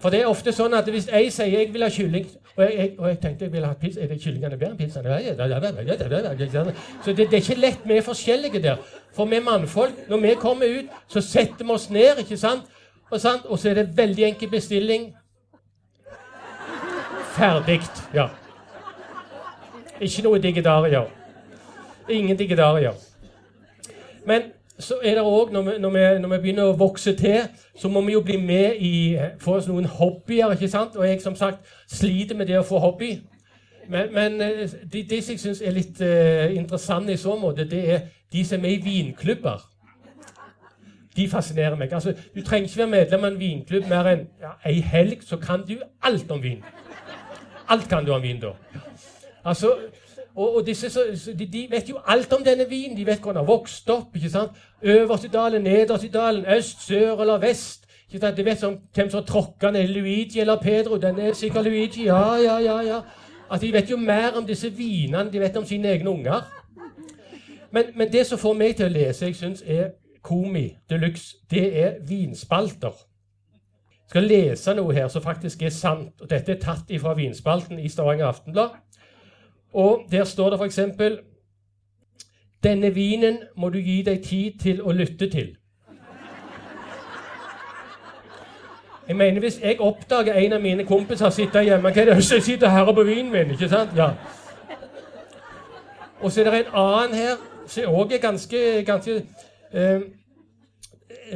[0.00, 2.76] For det er ofte sånn at hvis jeg sier jeg vil ha kylling og jeg,
[2.78, 6.70] jeg, og jeg tenkte jeg ville ha pizza, er det kyllingene bedre enn pizzaen?
[7.04, 7.82] Så det, det, er ikke lett.
[7.84, 8.80] Vi er forskjellige der.
[9.12, 12.22] For vi mannfolk, når vi kommer ut, så setter vi oss ned.
[12.24, 12.64] ikke sant?
[13.10, 15.10] Og, og så er det veldig enkel bestilling.
[17.36, 17.82] Ferdig.
[18.14, 18.30] Ja.
[20.00, 21.12] Ikke noe digidarier.
[22.08, 22.96] Ingen digidarier.
[24.24, 27.46] Men så er det òg, når, når, når, vi begynner å vokse til,
[27.78, 28.92] så må vi jo bli med i
[29.40, 30.52] Få oss noen hobbyer.
[30.52, 30.96] ikke sant?
[30.96, 33.14] Og jeg som sagt sliter med det å få hobby.
[33.88, 37.64] Men, men eh, de, de som jeg syns er litt uh, interessante i så måte,
[37.64, 39.62] det er de som er i vinklubber
[41.16, 41.92] de fascinerer meg.
[41.92, 45.38] Altså, Du trenger ikke være medlem av en vinklubb mer enn ja, ei helg, så
[45.40, 46.64] kan du alt om vin.
[47.72, 48.52] Alt kan du om vin da.
[49.44, 49.72] Altså,
[50.36, 50.88] og, og disse,
[51.38, 52.96] de, de, vet jo alt om denne vinen.
[52.96, 54.16] De vet hvor den har vokst opp.
[54.16, 54.50] ikke sant?
[54.82, 57.86] Øverst i dalen, nederst i dalen, øst, sør eller vest.
[58.08, 58.36] Ikke sant?
[58.36, 60.96] De vet om hvem som tråkka ned Luigi eller Pedro.
[60.96, 62.04] Den er sikkert Luigi.
[62.04, 62.80] Ja, ja, ja.
[62.80, 63.00] ja.
[63.50, 65.32] Altså, De vet jo mer om disse vinene.
[65.32, 66.42] De vet om sine egne unger.
[67.72, 69.90] Men, men det som får meg til å lese, jeg synes er
[70.26, 72.94] Komi de luxe, det er vinspalter.
[74.08, 76.20] Skal lese noe her som faktisk er sant.
[76.20, 78.74] og Dette er tatt fra vinspalten i Stavanger Aftenblad.
[79.72, 80.80] Og Der står det f.eks.:
[82.62, 85.56] Denne vinen må du gi deg tid til å lytte til.
[89.08, 92.42] Jeg mener, Hvis jeg oppdager en av mine kompiser sitter hjemme Hva er det jeg
[92.42, 93.50] sitter her på vinen min?
[93.50, 93.90] ikke sant?
[93.96, 94.10] Ja.
[96.20, 99.22] Og så er det en annen her som òg er ganske, ganske
[99.72, 100.00] eh,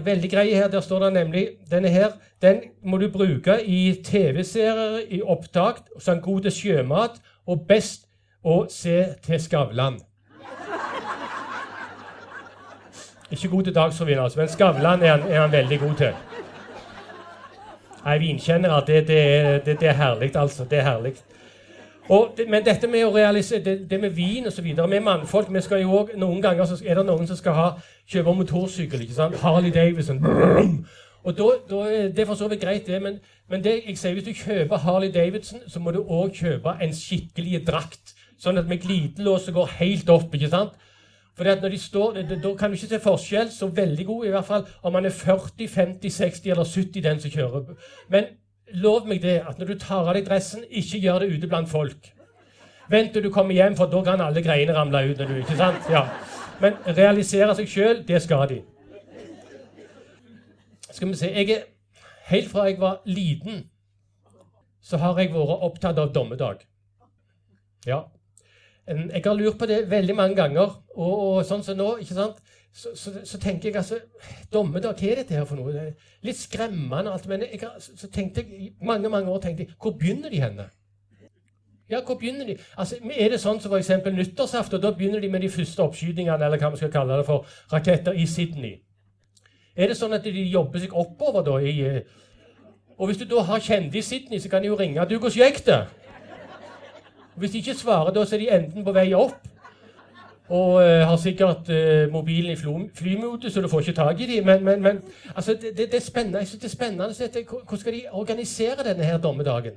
[0.05, 0.69] veldig grei her.
[0.69, 2.11] Der står det nemlig denne her.
[2.43, 8.07] Den må du bruke i TV-serier, i opptak, som god til sjømat, og best
[8.45, 10.01] å se til Skavlan.
[13.31, 16.15] Ikke god til Dagsrevyen, altså, men Skavlan er er han veldig god til.
[18.05, 20.65] Nei, vinkjennere, det, det, det, det er herlig, altså.
[20.65, 21.15] Det er herlig.
[22.09, 24.65] Og, men dette med å realisere, det, det med vin osv.
[24.65, 27.67] Vi mannfolk vi skal jo også, Noen ganger så er det noen som skal ha,
[28.11, 29.05] kjøpe motorsykkel.
[29.05, 29.37] ikke sant?
[29.45, 30.19] Harley Davidson.
[31.23, 33.03] Og da, da, Det er for så vidt greit, det.
[33.03, 36.75] Men, men det, jeg sier, hvis du kjøper Harley Davidson, så må du òg kjøpe
[36.83, 38.17] en skikkelig drakt.
[38.41, 40.35] Sånn at med glidelåset går helt opp.
[40.35, 40.79] ikke sant?
[41.37, 44.45] For når de står, Da kan du ikke se forskjell, så veldig god i hvert
[44.45, 47.77] fall, om man er 40, 50, 60 eller 70 den som kjører.
[48.09, 48.25] Men
[48.75, 51.69] lov meg det at når du tar av deg dressen, ikke gjør det ute blant
[51.69, 52.13] folk.
[52.91, 55.19] Vent til du kommer hjem, for da kan alle greiene ramle ut.
[55.19, 55.91] Du, ikke sant?
[55.91, 56.07] Ja.
[56.61, 58.63] Men realisere seg sjøl, det skal de.
[60.91, 61.69] Skal vi se jeg er,
[62.31, 63.65] Helt fra jeg var liten,
[64.81, 66.61] så har jeg vært opptatt av dommedag.
[67.87, 68.05] Ja.
[68.87, 70.73] Jeg har lurt på det veldig mange ganger.
[70.97, 72.41] Og, og sånn som nå, ikke sant?
[72.73, 73.99] så, så, så, tenker jeg altså
[74.53, 75.87] Dommedag, hva er dette her for noe?
[76.23, 77.13] Litt skremmende.
[77.13, 80.69] alt, Men jeg, så tenkte jeg, mange mange år tenkte jeg, hvor begynner de henne?
[81.91, 82.57] Ja, hvor begynner de?
[82.79, 83.91] Altså, Er det sånn som f.eks.
[84.07, 84.81] nyttårsaften?
[84.81, 88.15] Da begynner de med de første oppskytingene eller hva man skal kalle det for, raketter
[88.15, 88.77] i Sydney.
[89.75, 91.59] Er det sånn at de jobber seg oppover da?
[91.59, 91.75] i...
[91.87, 92.03] Eh,
[93.01, 95.01] og hvis du da har kjendis i Sydney, så kan de jo ringe.
[95.09, 95.87] 'Du, hvordan gikk det?'
[97.41, 99.49] Hvis de ikke svarer, da er de enten på vei opp
[100.51, 102.57] og uh, har sikkert uh, mobilen i
[102.95, 104.45] flymode, så du får ikke tak i dem.
[104.47, 104.99] Men, men, men
[105.37, 106.39] altså, det, det, er spennende.
[106.39, 107.05] Jeg det er spennende
[107.49, 109.73] Hvordan skal de organisere denne her dommedagen?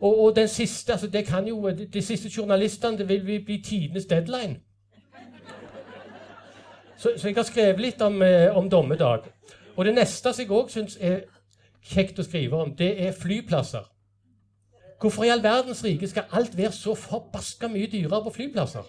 [0.00, 4.56] Og, og den siste, altså, det kan jo, de, siste journalistene vil bli tidenes deadline.
[6.96, 9.18] Så, så, jeg har skrevet litt om, uh, om dommedag.
[9.76, 11.20] Og det neste som jeg òg syns er
[11.84, 13.93] kjekt å skrive om, det er flyplasser.
[15.00, 18.82] Hvorfor i all verdens rike skal alt være så forbaska mye dyrere på flyplasser?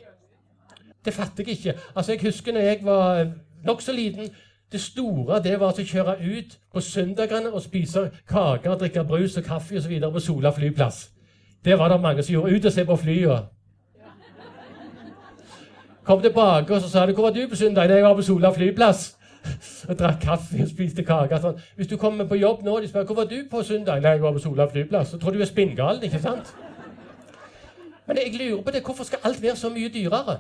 [1.06, 1.74] Det fatter jeg ikke.
[1.96, 3.32] Altså, Jeg husker når jeg var
[3.66, 4.30] nokså liten.
[4.72, 9.44] Det store det var å kjøre ut på søndagene og spise kaker, drikke brus og
[9.44, 10.00] kaffe osv.
[10.12, 11.10] på Sola flyplass.
[11.66, 12.56] Det var det mange som gjorde.
[12.56, 13.38] Ut og se på flya.
[16.04, 18.50] Kom tilbake og så sa de, 'Hvor var du på søndag?' 'Jeg var på Sola
[18.50, 19.15] flyplass.'
[19.90, 21.40] og drakk kaffe og spiste kake.
[21.42, 21.60] Sånn.
[21.76, 24.16] Hvis du kommer på jobb nå og de spør 'Hvor var du på søndag?' 'Nei,
[24.18, 26.56] jeg var på Sola flyplass.' Så tror du er spinngal, ikke sant?
[28.08, 28.84] Men jeg lurer på det.
[28.84, 30.38] Hvorfor skal alt være så mye dyrere?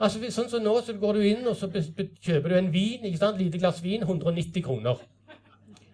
[0.00, 3.18] Altså, sånn som Nå så går du inn og så kjøper du en vin, ikke
[3.18, 3.38] sant?
[3.38, 4.96] lite glass vin, 190 kroner.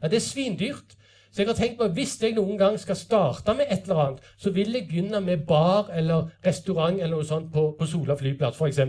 [0.02, 0.96] Ja, Det er svindyrt.
[1.32, 4.20] Så jeg har tenkt på, Hvis jeg noen gang skal starte med et eller annet,
[4.38, 8.56] så vil jeg begynne med bar eller restaurant eller noe sånt på, på Sola flyplass,
[8.56, 8.80] f.eks.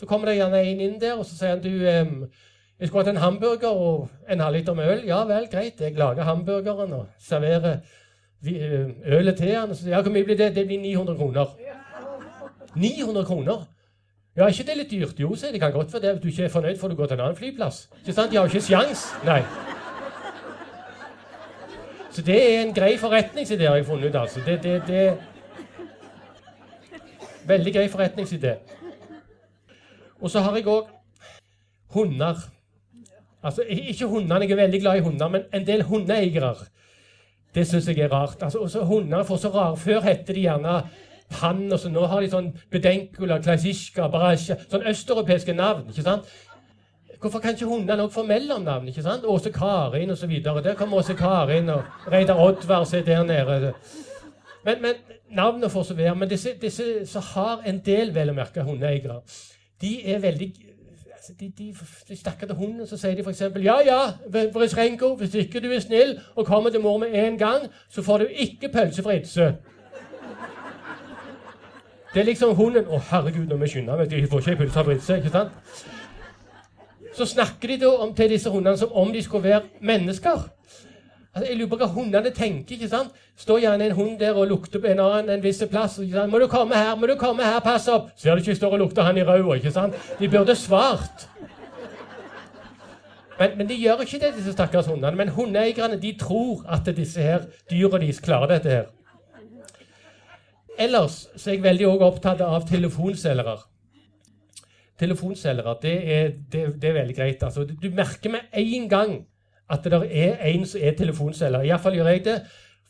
[0.00, 2.26] Så kommer det gjerne en inn der, og så sier han du um,
[2.82, 5.02] jeg skulle hatt en hamburger og en halvliter med øl.
[5.06, 5.80] Ja vel, greit.
[5.80, 7.76] Jeg lager hamburgeren og serverer
[8.46, 9.70] eh, ølet til han.
[9.86, 10.48] Ja, hvor mye blir det?
[10.56, 11.44] Det blir 900 kroner.
[12.74, 13.60] 900 kroner?
[14.36, 15.20] Ja, ikke det litt dyrt?
[15.20, 15.60] Jo, sier de.
[15.62, 16.12] Kan godt være det.
[16.12, 17.88] Hvis du ikke er fornøyd, får du gå til en annen flyplass.
[18.00, 18.32] Ikke sant?
[18.32, 19.04] De har jo ikke sjans.
[19.24, 19.42] Nei.
[22.10, 24.16] Så det er en grei forretningsidé, har jeg funnet ut.
[24.20, 24.40] altså.
[24.46, 25.18] Det, det, det
[27.46, 28.56] Veldig grei forretningsidé.
[30.20, 30.90] Og så har jeg òg
[31.94, 32.42] hunder.
[33.42, 36.54] Altså, Ikke hundene, jeg er veldig glad i hunder, men en del hundeeiere.
[37.54, 38.42] Det syns jeg er rart.
[38.42, 40.82] Altså, også Hunder får så rare Før het de gjerne
[41.30, 45.88] Pann, og så nå har de sånn Bedenkula, Klasisjka, Barasja Sånn østeuropeiske navn.
[45.90, 46.32] ikke sant?
[47.20, 48.88] Hvorfor kan ikke hundene òg få mellomnavn?
[48.88, 49.24] ikke sant?
[49.24, 50.32] Åse Karin osv.
[50.42, 53.74] Der kommer Åse Karin, og Reidar Oddvar er der nede.
[54.64, 54.94] Men, men
[55.30, 56.14] navnet får så være.
[56.14, 59.20] Men disse, disse som har en del vel å merke hundeeiere,
[59.82, 60.50] de er veldig
[61.40, 61.74] de, de,
[62.08, 64.00] de snakker til hunden, så sier de f.eks.: Ja, ja,
[64.54, 68.18] Vrisrenko, hvis ikke du er snill og kommer til mor med en gang, så får
[68.18, 69.54] du ikke pølse pølsefritse.
[72.14, 74.84] Det er liksom hunden Å, herregud, nå må vi skynde oss, de får ikke pølse
[74.84, 75.16] pølsefritse.
[75.16, 75.86] ikke sant?
[77.14, 80.48] Så snakker de da om, til disse hundene som om de skulle være mennesker.
[81.34, 82.74] Altså, jeg lurer på hva hundene tenker.
[82.76, 83.12] ikke sant?
[83.40, 85.98] Står gjerne en hund der og lukter på en annen en viss plass.
[85.98, 86.32] Ikke sant?
[86.32, 88.78] 'Må du komme her, må du komme her, pass opp!' Ser du ikke står og
[88.78, 89.54] lukter han i røda?
[89.54, 89.94] ikke sant?
[90.18, 91.28] De burde svart.
[93.38, 95.16] Men, men, de gjør ikke det, disse stakkars hundene.
[95.16, 98.84] Men hundeeierne de tror at disse her dyra deres klarer dette her.
[100.78, 103.58] Ellers så er jeg veldig opptatt av telefonselgere.
[104.98, 105.96] Telefonselgere, det
[106.52, 107.42] det, det er veldig greit.
[107.42, 109.26] Altså, du merker med en gang
[109.70, 111.62] at det er en som er telefonselger.
[111.62, 112.42] Iallfall gjør jeg det.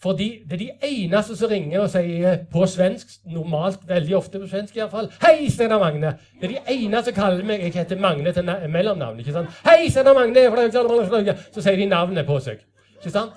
[0.03, 4.49] Fordi det er de eneste som ringer og sier på svensk, normalt veldig ofte på
[4.51, 8.33] svensk iallfall 'Hei, Steinar Magne!' Det er de eneste som kaller meg Jeg heter Magne
[8.33, 9.19] til mellomnavn.
[9.19, 9.49] ikke sant?
[9.65, 12.59] 'Hei, Steinar Magne!' Så sier de navnet på seg.
[12.99, 13.31] ikke sant?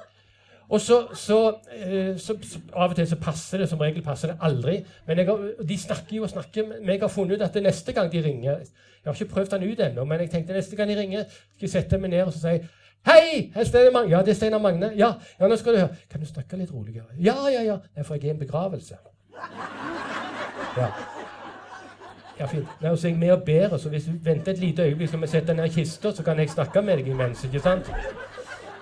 [0.70, 4.28] Og så, så, eh, så, så, Av og til så passer det, som regel passer
[4.28, 4.80] det aldri.
[5.08, 6.64] Men har, de snakker jo og snakker.
[6.82, 8.66] Men jeg har funnet ut at det neste gang de ringer Jeg
[9.06, 11.70] har ikke prøvd den ut ennå, men jeg tenkte neste gang de ringer, skal jeg
[11.70, 12.58] sette meg ned og si
[13.06, 13.52] Hei!
[13.64, 14.10] Steinar Magne.
[14.12, 14.92] Ja, det er Steinar Magne.
[14.98, 15.96] Ja, ja, nå skal du høre.
[16.12, 17.06] Kan du snakke litt roligere?
[17.22, 17.78] Ja, ja, ja.
[17.96, 18.98] Nei, for jeg er i en begravelse.
[20.78, 20.90] Ja.
[22.40, 22.68] Ja, fint.
[22.82, 25.28] Nei, så er med og ber, så hvis du venter et lite øyeblikk, skal vi
[25.28, 27.44] sette ned kista, så kan jeg snakke med deg imens.
[27.44, 27.92] ikke sant?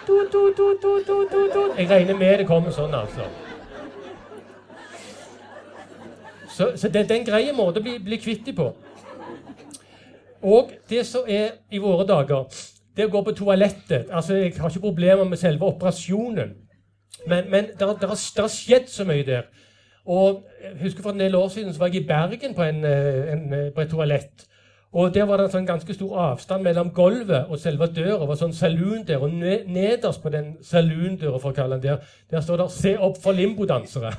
[0.08, 1.74] Du, du, du, du, du, du, du.
[1.78, 3.28] Jeg regner med det kommer sånn, altså.
[6.48, 8.72] Så, så det, det er en grei måte å bli, bli kvitt dem på.
[10.44, 12.48] Og det som er i våre dager
[12.98, 16.54] det å gå på toalettet altså Jeg har ikke problemer med selve operasjonen,
[17.28, 19.48] men, men det har skjedd så mye der.
[20.06, 22.84] Og jeg husker For en del år siden så var jeg i Bergen på, en,
[22.86, 24.48] eh, en, eh, på et toalett.
[24.94, 28.20] Og Der var det en sånn ganske stor avstand mellom gulvet og selve døra.
[28.20, 31.98] Det var sånn saloon der, og Nederst på den saloondøra for å kalle den der,
[32.30, 34.14] der står det 'Se opp for limbodansere'.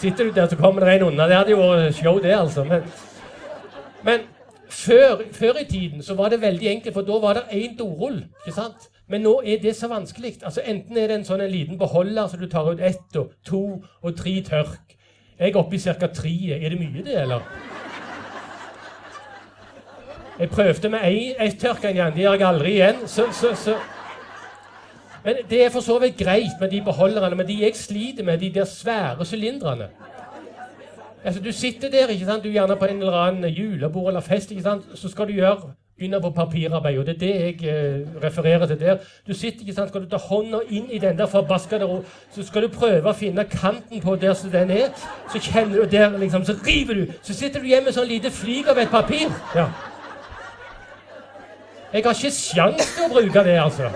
[0.00, 1.26] Sitter du der, så kommer det en unna.
[1.28, 2.64] Det hadde jo vært show, det, altså.
[2.64, 2.82] Men,
[4.04, 4.20] men
[4.68, 8.24] før, før, i tiden så var det veldig enkelt, for da var det én dorull.
[8.46, 8.88] ikke sant?
[9.08, 10.34] Men nå er det så vanskelig.
[10.44, 13.32] Altså Enten er det en sånn en liten beholder så du tar ut ett og
[13.44, 13.62] to
[14.02, 14.96] og tre tørk.
[15.38, 16.06] Jeg er oppe i ca.
[16.06, 16.34] tre.
[16.58, 17.40] Er det mye, det, eller?
[20.38, 22.14] Jeg prøvde med ett tørk en gang.
[22.14, 23.06] Det gjør jeg aldri igjen.
[23.06, 23.78] Så, så, så.
[25.24, 28.38] Men Det er for så vidt greit med de beholderne, men de jeg sliter med,
[28.38, 29.88] de der svære sylindrene.
[31.24, 32.42] Altså, Du sitter der, ikke sant?
[32.44, 34.50] du er gjerne på en eller annen julebord eller fest.
[34.50, 34.84] ikke sant?
[34.94, 36.98] Så skal du gjøre begynne på papirarbeid.
[36.98, 38.96] og Det er det jeg eh, refererer til der.
[39.26, 42.46] Du sitter, ikke sant, Skal du ta hånda inn i den der forbaskede ro, så
[42.46, 44.88] skal du prøve å finne kanten på der som den er.
[45.32, 47.12] Så kjenner du der, liksom, så river du.
[47.22, 49.26] Så sitter du hjemme med sånn lite flik av et papir.
[49.54, 49.68] Ja.
[51.92, 53.90] Jeg har ikke sjans til å bruke det, altså.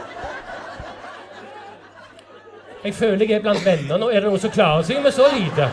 [2.84, 4.08] Jeg føler jeg er blant venner nå.
[4.10, 5.68] Er det noen som klarer seg med så lite?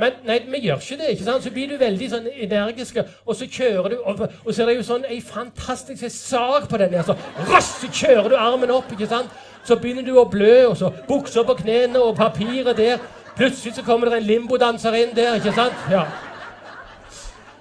[0.00, 1.08] Men nei, vi gjør ikke det.
[1.12, 1.44] ikke sant?
[1.44, 4.76] Så blir du veldig sånn energisk, og så kjører du og, og så er det
[4.78, 6.96] jo sånn ei fantastisk sag på den.
[7.04, 7.16] Så
[7.50, 9.32] raskt så kjører du armen opp, ikke sant?
[9.66, 13.02] Så begynner du å blø, og så bukser på knærne og papiret der.
[13.36, 15.84] Plutselig så kommer det en limbodanser inn der, ikke sant?
[15.92, 16.06] Ja.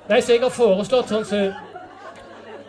[0.10, 1.68] Nei, så jeg har foreslått sånn som så,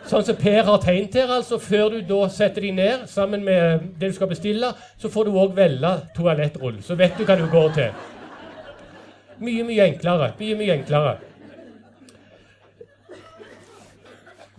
[0.02, 1.60] Sånn som Per har tegnet her, altså.
[1.62, 5.36] Før du da setter deg ned sammen med det du skal bestille, så får du
[5.38, 6.80] òg velge toalettrull.
[6.82, 7.92] Så vet du hva du går til.
[9.43, 10.32] Mye, mye enklere.
[10.38, 11.16] Mye, mye enklere.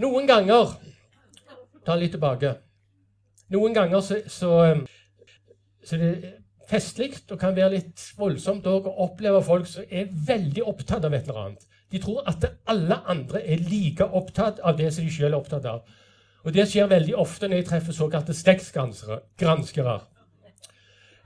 [0.04, 0.74] Noen ganger
[1.84, 2.54] Ta litt tilbake.
[3.52, 4.86] Noen ganger så, så, um,
[5.84, 6.12] så det,
[6.70, 11.28] festlig og kan være litt voldsomt å oppleve folk som er veldig opptatt av et
[11.28, 11.68] eller annet.
[11.92, 15.68] De tror at alle andre er like opptatt av det som de selv er opptatt
[15.70, 15.84] av.
[16.44, 20.00] Og Det skjer veldig ofte når jeg treffer såkalte slektsgranskere.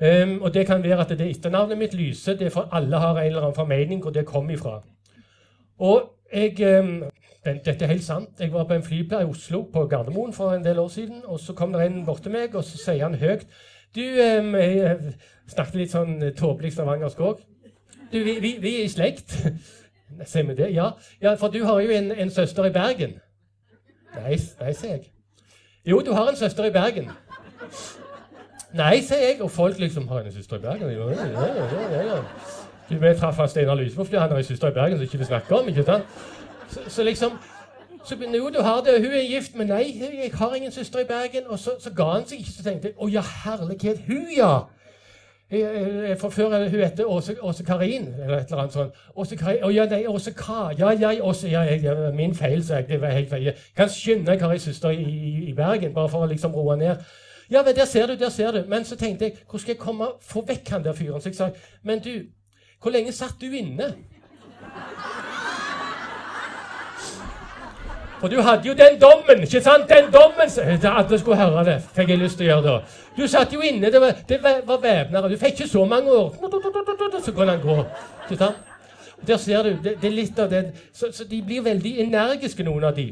[0.01, 2.33] Um, og Det kan være at det er etternavnet mitt lyser.
[2.33, 4.83] Det er for alle har en eller annen formening hvor det kommer ifra.
[5.79, 7.03] Og jeg, um,
[7.65, 8.29] Dette er helt sant.
[8.39, 11.21] Jeg var på en flyplass i Oslo, på Gardermoen, for en del år siden.
[11.25, 13.47] og Så kom det en bort til meg, og så sier han høyt
[13.95, 14.97] Du, um, jeg
[15.47, 17.39] snakket litt sånn tåpelig stavangersk òg.
[18.11, 19.33] Du, vi, vi, vi, er i slekt.
[20.25, 20.73] Sier vi det?
[20.73, 20.91] Ja.
[21.21, 23.17] ja, for du har jo en, en søster i Bergen.
[24.15, 25.09] Nei, nei, sier jeg.
[25.87, 27.09] Jo, du har en søster i Bergen.
[28.73, 29.41] Nei, sier jeg.
[29.41, 30.89] Og folk liksom har en søster i Bergen.
[30.91, 31.27] Ja, ja,
[31.91, 32.21] ja, ja.
[32.89, 35.59] Vi traff Steinar Lysvold fordi han har en søster i Bergen som ikke vil snakke
[35.59, 35.67] om.
[35.67, 36.03] ikke sant?
[36.69, 37.31] Så, så liksom
[38.07, 41.03] så jo, du har det, hun er gift, men nei, jeg har ingen søster i
[41.07, 41.43] Bergen.
[41.47, 44.53] Og så, så ga han seg ikke, så tenkte jeg å ja, herlighet, hun, ja!
[46.19, 48.95] For før hun het Åse, Karin, eller et eller annet sånt.
[49.15, 50.71] Åse Karin, Å ja, nei, Åse Ka.
[50.79, 52.87] Ja, ja, Åse, ja, ja, min feil, sa jeg.
[52.87, 53.53] Det var helt feil.
[53.75, 55.07] Kan skynde, meg, har ei søster i,
[55.49, 57.03] i, Bergen, bare for å liksom roe ned.
[57.51, 58.63] Ja, men der ser du, der ser du.
[58.67, 61.21] Men så tenkte jeg, hvordan skal jeg komme, få vekk han der fyren?
[61.21, 61.49] Så jeg sa,
[61.83, 62.09] men du,
[62.81, 63.93] hvor lenge satt du inne?
[68.19, 69.89] For du hadde jo den dommen, ikke sant?
[69.89, 70.49] Den dommen
[70.97, 72.77] Alle skulle høre det, fikk jeg lyst til å gjøre da.
[73.17, 75.29] Du satt jo inne, det var, det var væpnere.
[75.29, 76.33] Du fikk ikke så mange år.
[77.25, 77.77] Så kunne han gå.
[78.31, 78.65] ikke sant?
[79.27, 80.63] Der ser du, det, det er litt av det.
[80.93, 83.11] Så, så, de blir veldig energiske, noen av de.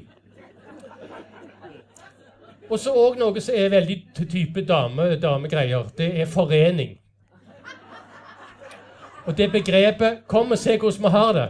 [2.69, 3.97] Og så òg noe som er veldig
[4.31, 5.89] type dame, damegreier.
[5.97, 6.95] Det er forening.
[9.25, 11.49] Og det begrepet 'Kom og se hvordan vi har det'.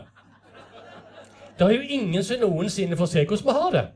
[1.59, 3.87] Det er jo ingen som noensinne får se hvordan vi har det.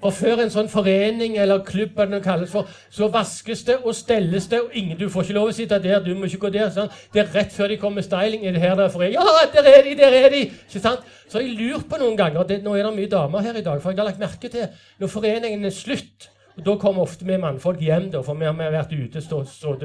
[0.00, 3.94] Og før en sånn forening eller klubb eller noe kalles for, så vaskes det og
[3.96, 4.60] stelles det.
[4.60, 6.70] og ingen, Du får ikke lov å sitte der, du må ikke gå der.
[6.72, 6.88] Sånn.
[7.12, 8.46] Det er rett før de kommer med styling.
[8.46, 9.14] Er det her der er forening?
[9.14, 9.94] Ja, der er de!
[9.94, 10.42] Der er de!
[10.68, 11.00] Ikke sant?
[11.28, 13.82] Så jeg lurer på noen ganger det, Nå er det mye damer her i dag,
[13.82, 14.66] for jeg har lagt merke til
[14.98, 18.56] når foreningen er slutt og Da kommer ofte vi mannfolk hjem, da, for vi har
[18.74, 19.76] vært ute stå, stå,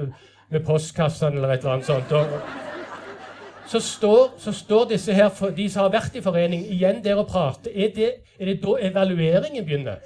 [0.49, 2.11] med postkassene eller et eller annet sånt.
[2.11, 2.74] Og,
[3.68, 7.28] så står, så står, disse her, de som har vært i forening, igjen der og
[7.28, 7.72] prater.
[7.74, 10.03] Er det, er det da evalueringen begynner?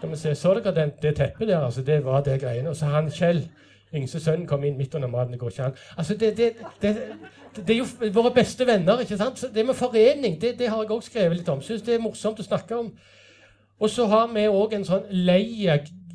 [0.00, 1.64] Kan vi se, Så dere den, det teppet der?
[1.64, 2.68] altså Det var det greiene.
[2.68, 3.48] Og så han Kjell,
[3.94, 5.32] yngste sønnen, kom inn midt under maten.
[5.32, 5.76] Det går ikke an.
[5.96, 6.52] Altså, det, det,
[7.56, 9.00] det, er jo våre beste venner.
[9.00, 9.38] ikke sant?
[9.38, 11.62] Så det med forening det, har jeg òg skrevet litt om.
[11.62, 12.92] Syns det er morsomt å snakke om.
[13.80, 15.70] Og så har vi òg en sånn lei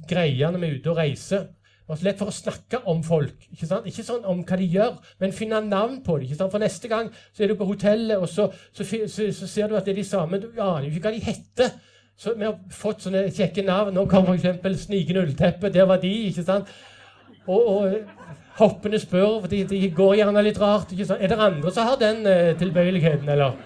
[0.09, 1.47] greie når vi er ute og reiser.
[1.89, 3.47] Det så lett for å snakke om folk.
[3.49, 3.87] Ikke, sant?
[3.89, 6.51] ikke sånn om hva de gjør, men finne navn på sant?
[6.51, 9.77] For neste gang så er du på hotellet, og så, så, så, så ser du
[9.77, 10.37] at det er de samme.
[10.37, 11.71] Du aner jo ikke hva de heter.
[12.19, 13.95] Så vi har fått sånne kjekke navn.
[13.95, 14.83] Nå kom f.eks.
[14.83, 15.71] Snikende ullteppe.
[15.73, 16.11] Der var de.
[16.27, 16.69] ikke sant?
[17.47, 17.95] Og, og
[18.59, 19.47] hoppende spør.
[19.49, 20.91] De, de, går gjerne litt rart.
[20.93, 21.23] ikke sant?
[21.23, 23.57] Er det andre som har den eh, tilbøyeligheten, eller?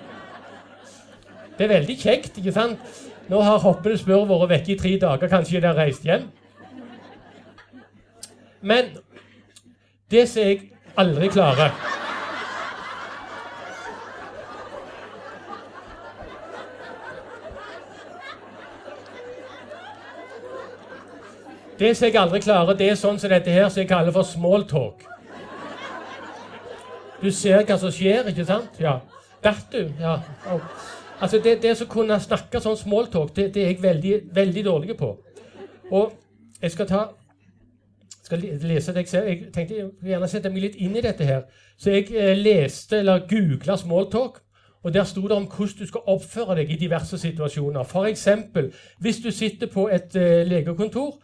[1.57, 2.95] Det er veldig kjekt, ikke sant?
[3.27, 5.33] Nå har hoppende spør vært vekke i tre dager.
[5.33, 6.29] Kanskje de har reist hjem?
[8.63, 8.85] Men
[10.11, 10.59] det som jeg
[10.97, 11.73] aldri klarer
[21.79, 24.23] Det som jeg aldri klarer, det er sånn som dette her som jeg kaller for
[24.23, 25.01] smalltalk.
[27.19, 28.77] Du ser hva som skjer, ikke sant?
[28.79, 28.99] Ja.
[29.73, 29.81] Du?
[29.99, 30.19] Ja.
[31.19, 34.95] Altså, det, det å kunne snakke sånn smalltalk, det, det er jeg veldig, veldig dårlig
[35.01, 35.09] på.
[35.91, 36.13] Og
[36.61, 37.01] jeg skal ta
[38.23, 41.43] skal lese det jeg Jeg tenkte jeg gjerne sette meg litt inn i dette her.
[41.77, 44.39] Så jeg eh, leste eller googla smalltalk.
[44.83, 47.83] Og Der sto det om hvordan du skal oppføre deg i diverse situasjoner.
[47.83, 48.27] F.eks.
[48.99, 51.21] hvis du sitter på et uh, legekontor,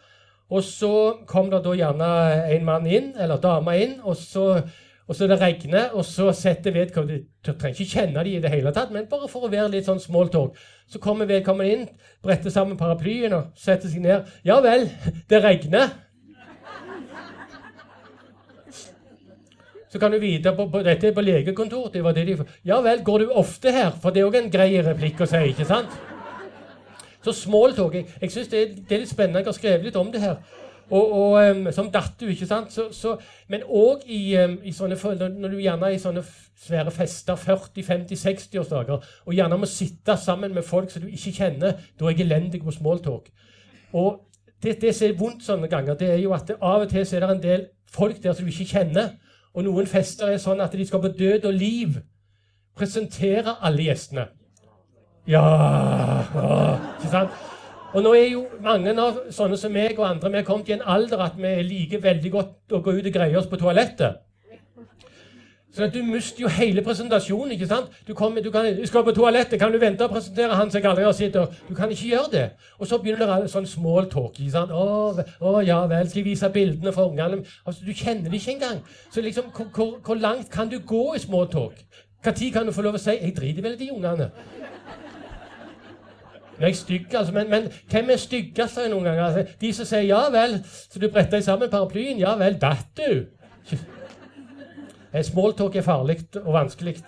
[0.50, 2.06] og så kom det da gjerne
[2.54, 4.62] en mann inn, eller dame inn, og så,
[5.06, 8.50] og så det regner, og så setter vedkommende Du trenger ikke kjenne dem i det
[8.50, 10.56] hele tatt, men bare for å være litt sånn smalltalk.
[10.88, 11.86] Så kommer vedkommende inn,
[12.22, 14.24] bretter sammen paraplyen og setter seg ned.
[14.44, 14.88] Ja vel,
[15.30, 15.92] det regner.
[19.90, 21.88] Så kan du vite på, på, Dette er på legekontor.
[21.90, 23.90] Det var det de, ja vel, går du ofte her?
[24.02, 25.96] For det er òg en grei replikk å si, ikke sant?
[27.24, 29.42] Så smalltalk Jeg, syns det, det, er litt spennende.
[29.42, 30.38] Jeg har skrevet litt om det her.
[30.90, 32.72] Og, og um, Som datt ikke sant?
[32.72, 33.16] Så, så,
[33.48, 34.96] men òg i, um, i, sånne
[35.34, 36.22] Når du gjerne er i sånne
[36.60, 42.04] svære fester, 40-50-60-årsdager, og gjerne må sitte sammen med folk som du ikke kjenner, da
[42.04, 43.30] er jeg elendig på smalltalk.
[43.96, 44.26] Og
[44.62, 47.06] det, det som er vondt sånne ganger, det er jo at det, av og til
[47.08, 49.14] så er det en del folk der som du ikke kjenner.
[49.54, 51.96] Og noen fester er sånn at de skal på død og liv
[52.78, 54.28] presentere alle gjestene.
[55.28, 55.44] Ja,
[57.00, 57.34] Ikke sant?
[57.90, 60.76] Og nå er jo mange av sånne som meg og andre vi er kommet i
[60.76, 64.20] en alder at vi liker veldig godt å gå ut og greie oss på toalettet.
[65.72, 67.52] Så du mister jo hele presentasjonen.
[67.52, 67.90] ikke sant?
[68.08, 71.04] Du, kommer, du, kan, skal på toalettet, kan du vente og presentere han som aldri
[71.04, 72.46] har sett Du kan ikke gjøre det.
[72.78, 74.40] Og så begynner det sånn small talk.
[74.40, 74.74] ikke sant?
[74.74, 77.44] Å, å ja vel, skal jeg vise bildene for ungene?
[77.64, 78.80] Altså, Du kjenner det ikke engang.
[79.10, 81.78] Så liksom, hvor, hvor langt kan du gå i small talk?
[82.24, 84.30] Når kan du få lov å si 'Jeg driter vel i de ungene'?
[86.58, 89.24] Nå er jeg stygg, altså, men, men hvem er styggest noen ganger?
[89.24, 92.18] Altså, de som sier 'ja vel', så du bretter sammen paraplyen.
[92.18, 93.24] 'Ja vel, datt du?'
[95.10, 97.00] Smalltalk er farlig og vanskelig.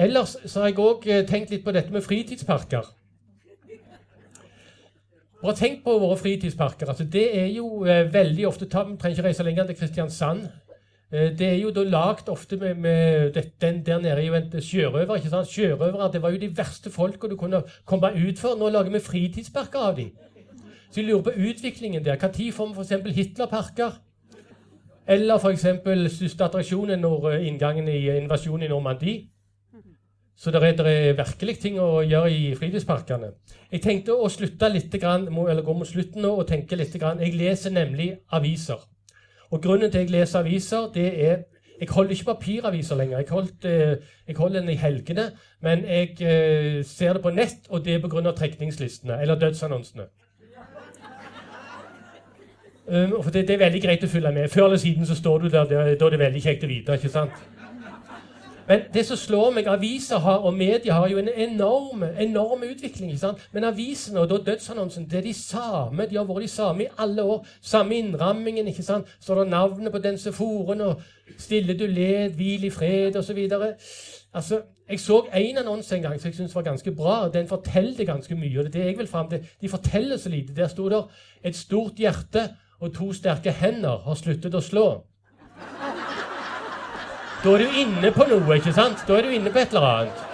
[0.00, 2.88] Ellers så har jeg òg eh, tenkt litt på dette med fritidsparker.
[5.40, 6.90] Bare tenk på våre fritidsparker.
[6.92, 10.42] Altså, det er jo eh, veldig ofte Vi trenger ikke reise lenger enn til Kristiansand.
[11.10, 14.50] Eh, det er jo da lagd ofte med, med den Der nede er jo en
[14.62, 15.16] sjørøver.
[15.16, 15.48] ikke sant?
[15.48, 18.58] Sjørøvere det var jo de verste folka du kunne komme ut for.
[18.58, 20.12] Nå lager vi fritidsparker av dem.
[20.90, 22.18] Så jeg lurer på utviklingen der.
[22.20, 23.16] Når får vi f.eks.
[23.16, 24.00] Hitlerparker?
[25.10, 25.66] Eller f.eks.
[26.14, 29.26] største attraksjonen når eh, inngangen i invasjonen i Normandie.
[30.40, 33.32] Så det er, er, virkelig ting å gjøre i fritidsparkene.
[33.72, 36.94] Jeg tenkte å slutte litt, eller gå mot slutten nå og tenke litt.
[36.96, 38.80] Jeg leser nemlig aviser.
[39.50, 41.42] Og Grunnen til at jeg leser aviser, det er
[41.80, 43.18] Jeg holder ikke papiraviser lenger.
[43.18, 43.96] Jeg, holdt, eh,
[44.28, 45.30] jeg holder den i helgene,
[45.64, 48.32] men jeg eh, ser det på nett, og det er pga.
[48.36, 50.04] trekningslistene, eller dødsannonsene.
[52.90, 54.48] Um, for det, det, er veldig greit å følge med.
[54.50, 56.96] Før eller siden så står du der, da er det veldig kjekt å vite.
[56.98, 57.36] ikke sant?
[58.70, 63.10] Men det som slår meg, aviser har, og media har jo en enorm, enorm utvikling.
[63.10, 63.44] ikke sant?
[63.52, 66.06] Men avisene og da dødsannonsen det er de samme.
[66.10, 67.46] De har vært de samme i alle år.
[67.62, 68.68] Samme innrammingen.
[68.68, 69.06] ikke sant?
[69.20, 71.02] Står det navnet på den som foren, og
[71.38, 73.38] 'Stille du led, hvil i fred', osv.
[74.34, 77.28] Altså, jeg så en annonse en gang som jeg syntes var ganske bra.
[77.28, 78.58] Den forteller ganske mye.
[78.58, 79.46] og det er det jeg vil frem til.
[79.60, 80.54] De forteller så lite.
[80.56, 81.04] Der sto det
[81.44, 82.48] 'Et stort hjerte'
[82.80, 84.86] og to sterke hender har sluttet å slå.
[87.44, 89.04] Da er du inne på noe, ikke sant?
[89.08, 90.26] Da er du inne på et eller annet.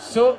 [0.00, 0.34] Så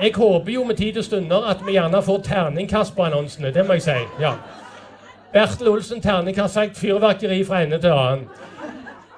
[0.00, 3.52] jeg håper jo med tid og stunder at vi gjerne får terningkast på annonsene.
[3.54, 3.98] Det må jeg si.
[4.20, 4.34] ja.
[5.32, 8.28] Bertel Olsen, terningkast sagt fyrverkeri fra ende til annen.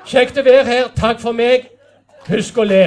[0.07, 0.85] Kjekt å være her.
[0.97, 1.67] Takk for meg.
[2.29, 2.85] Husk å le.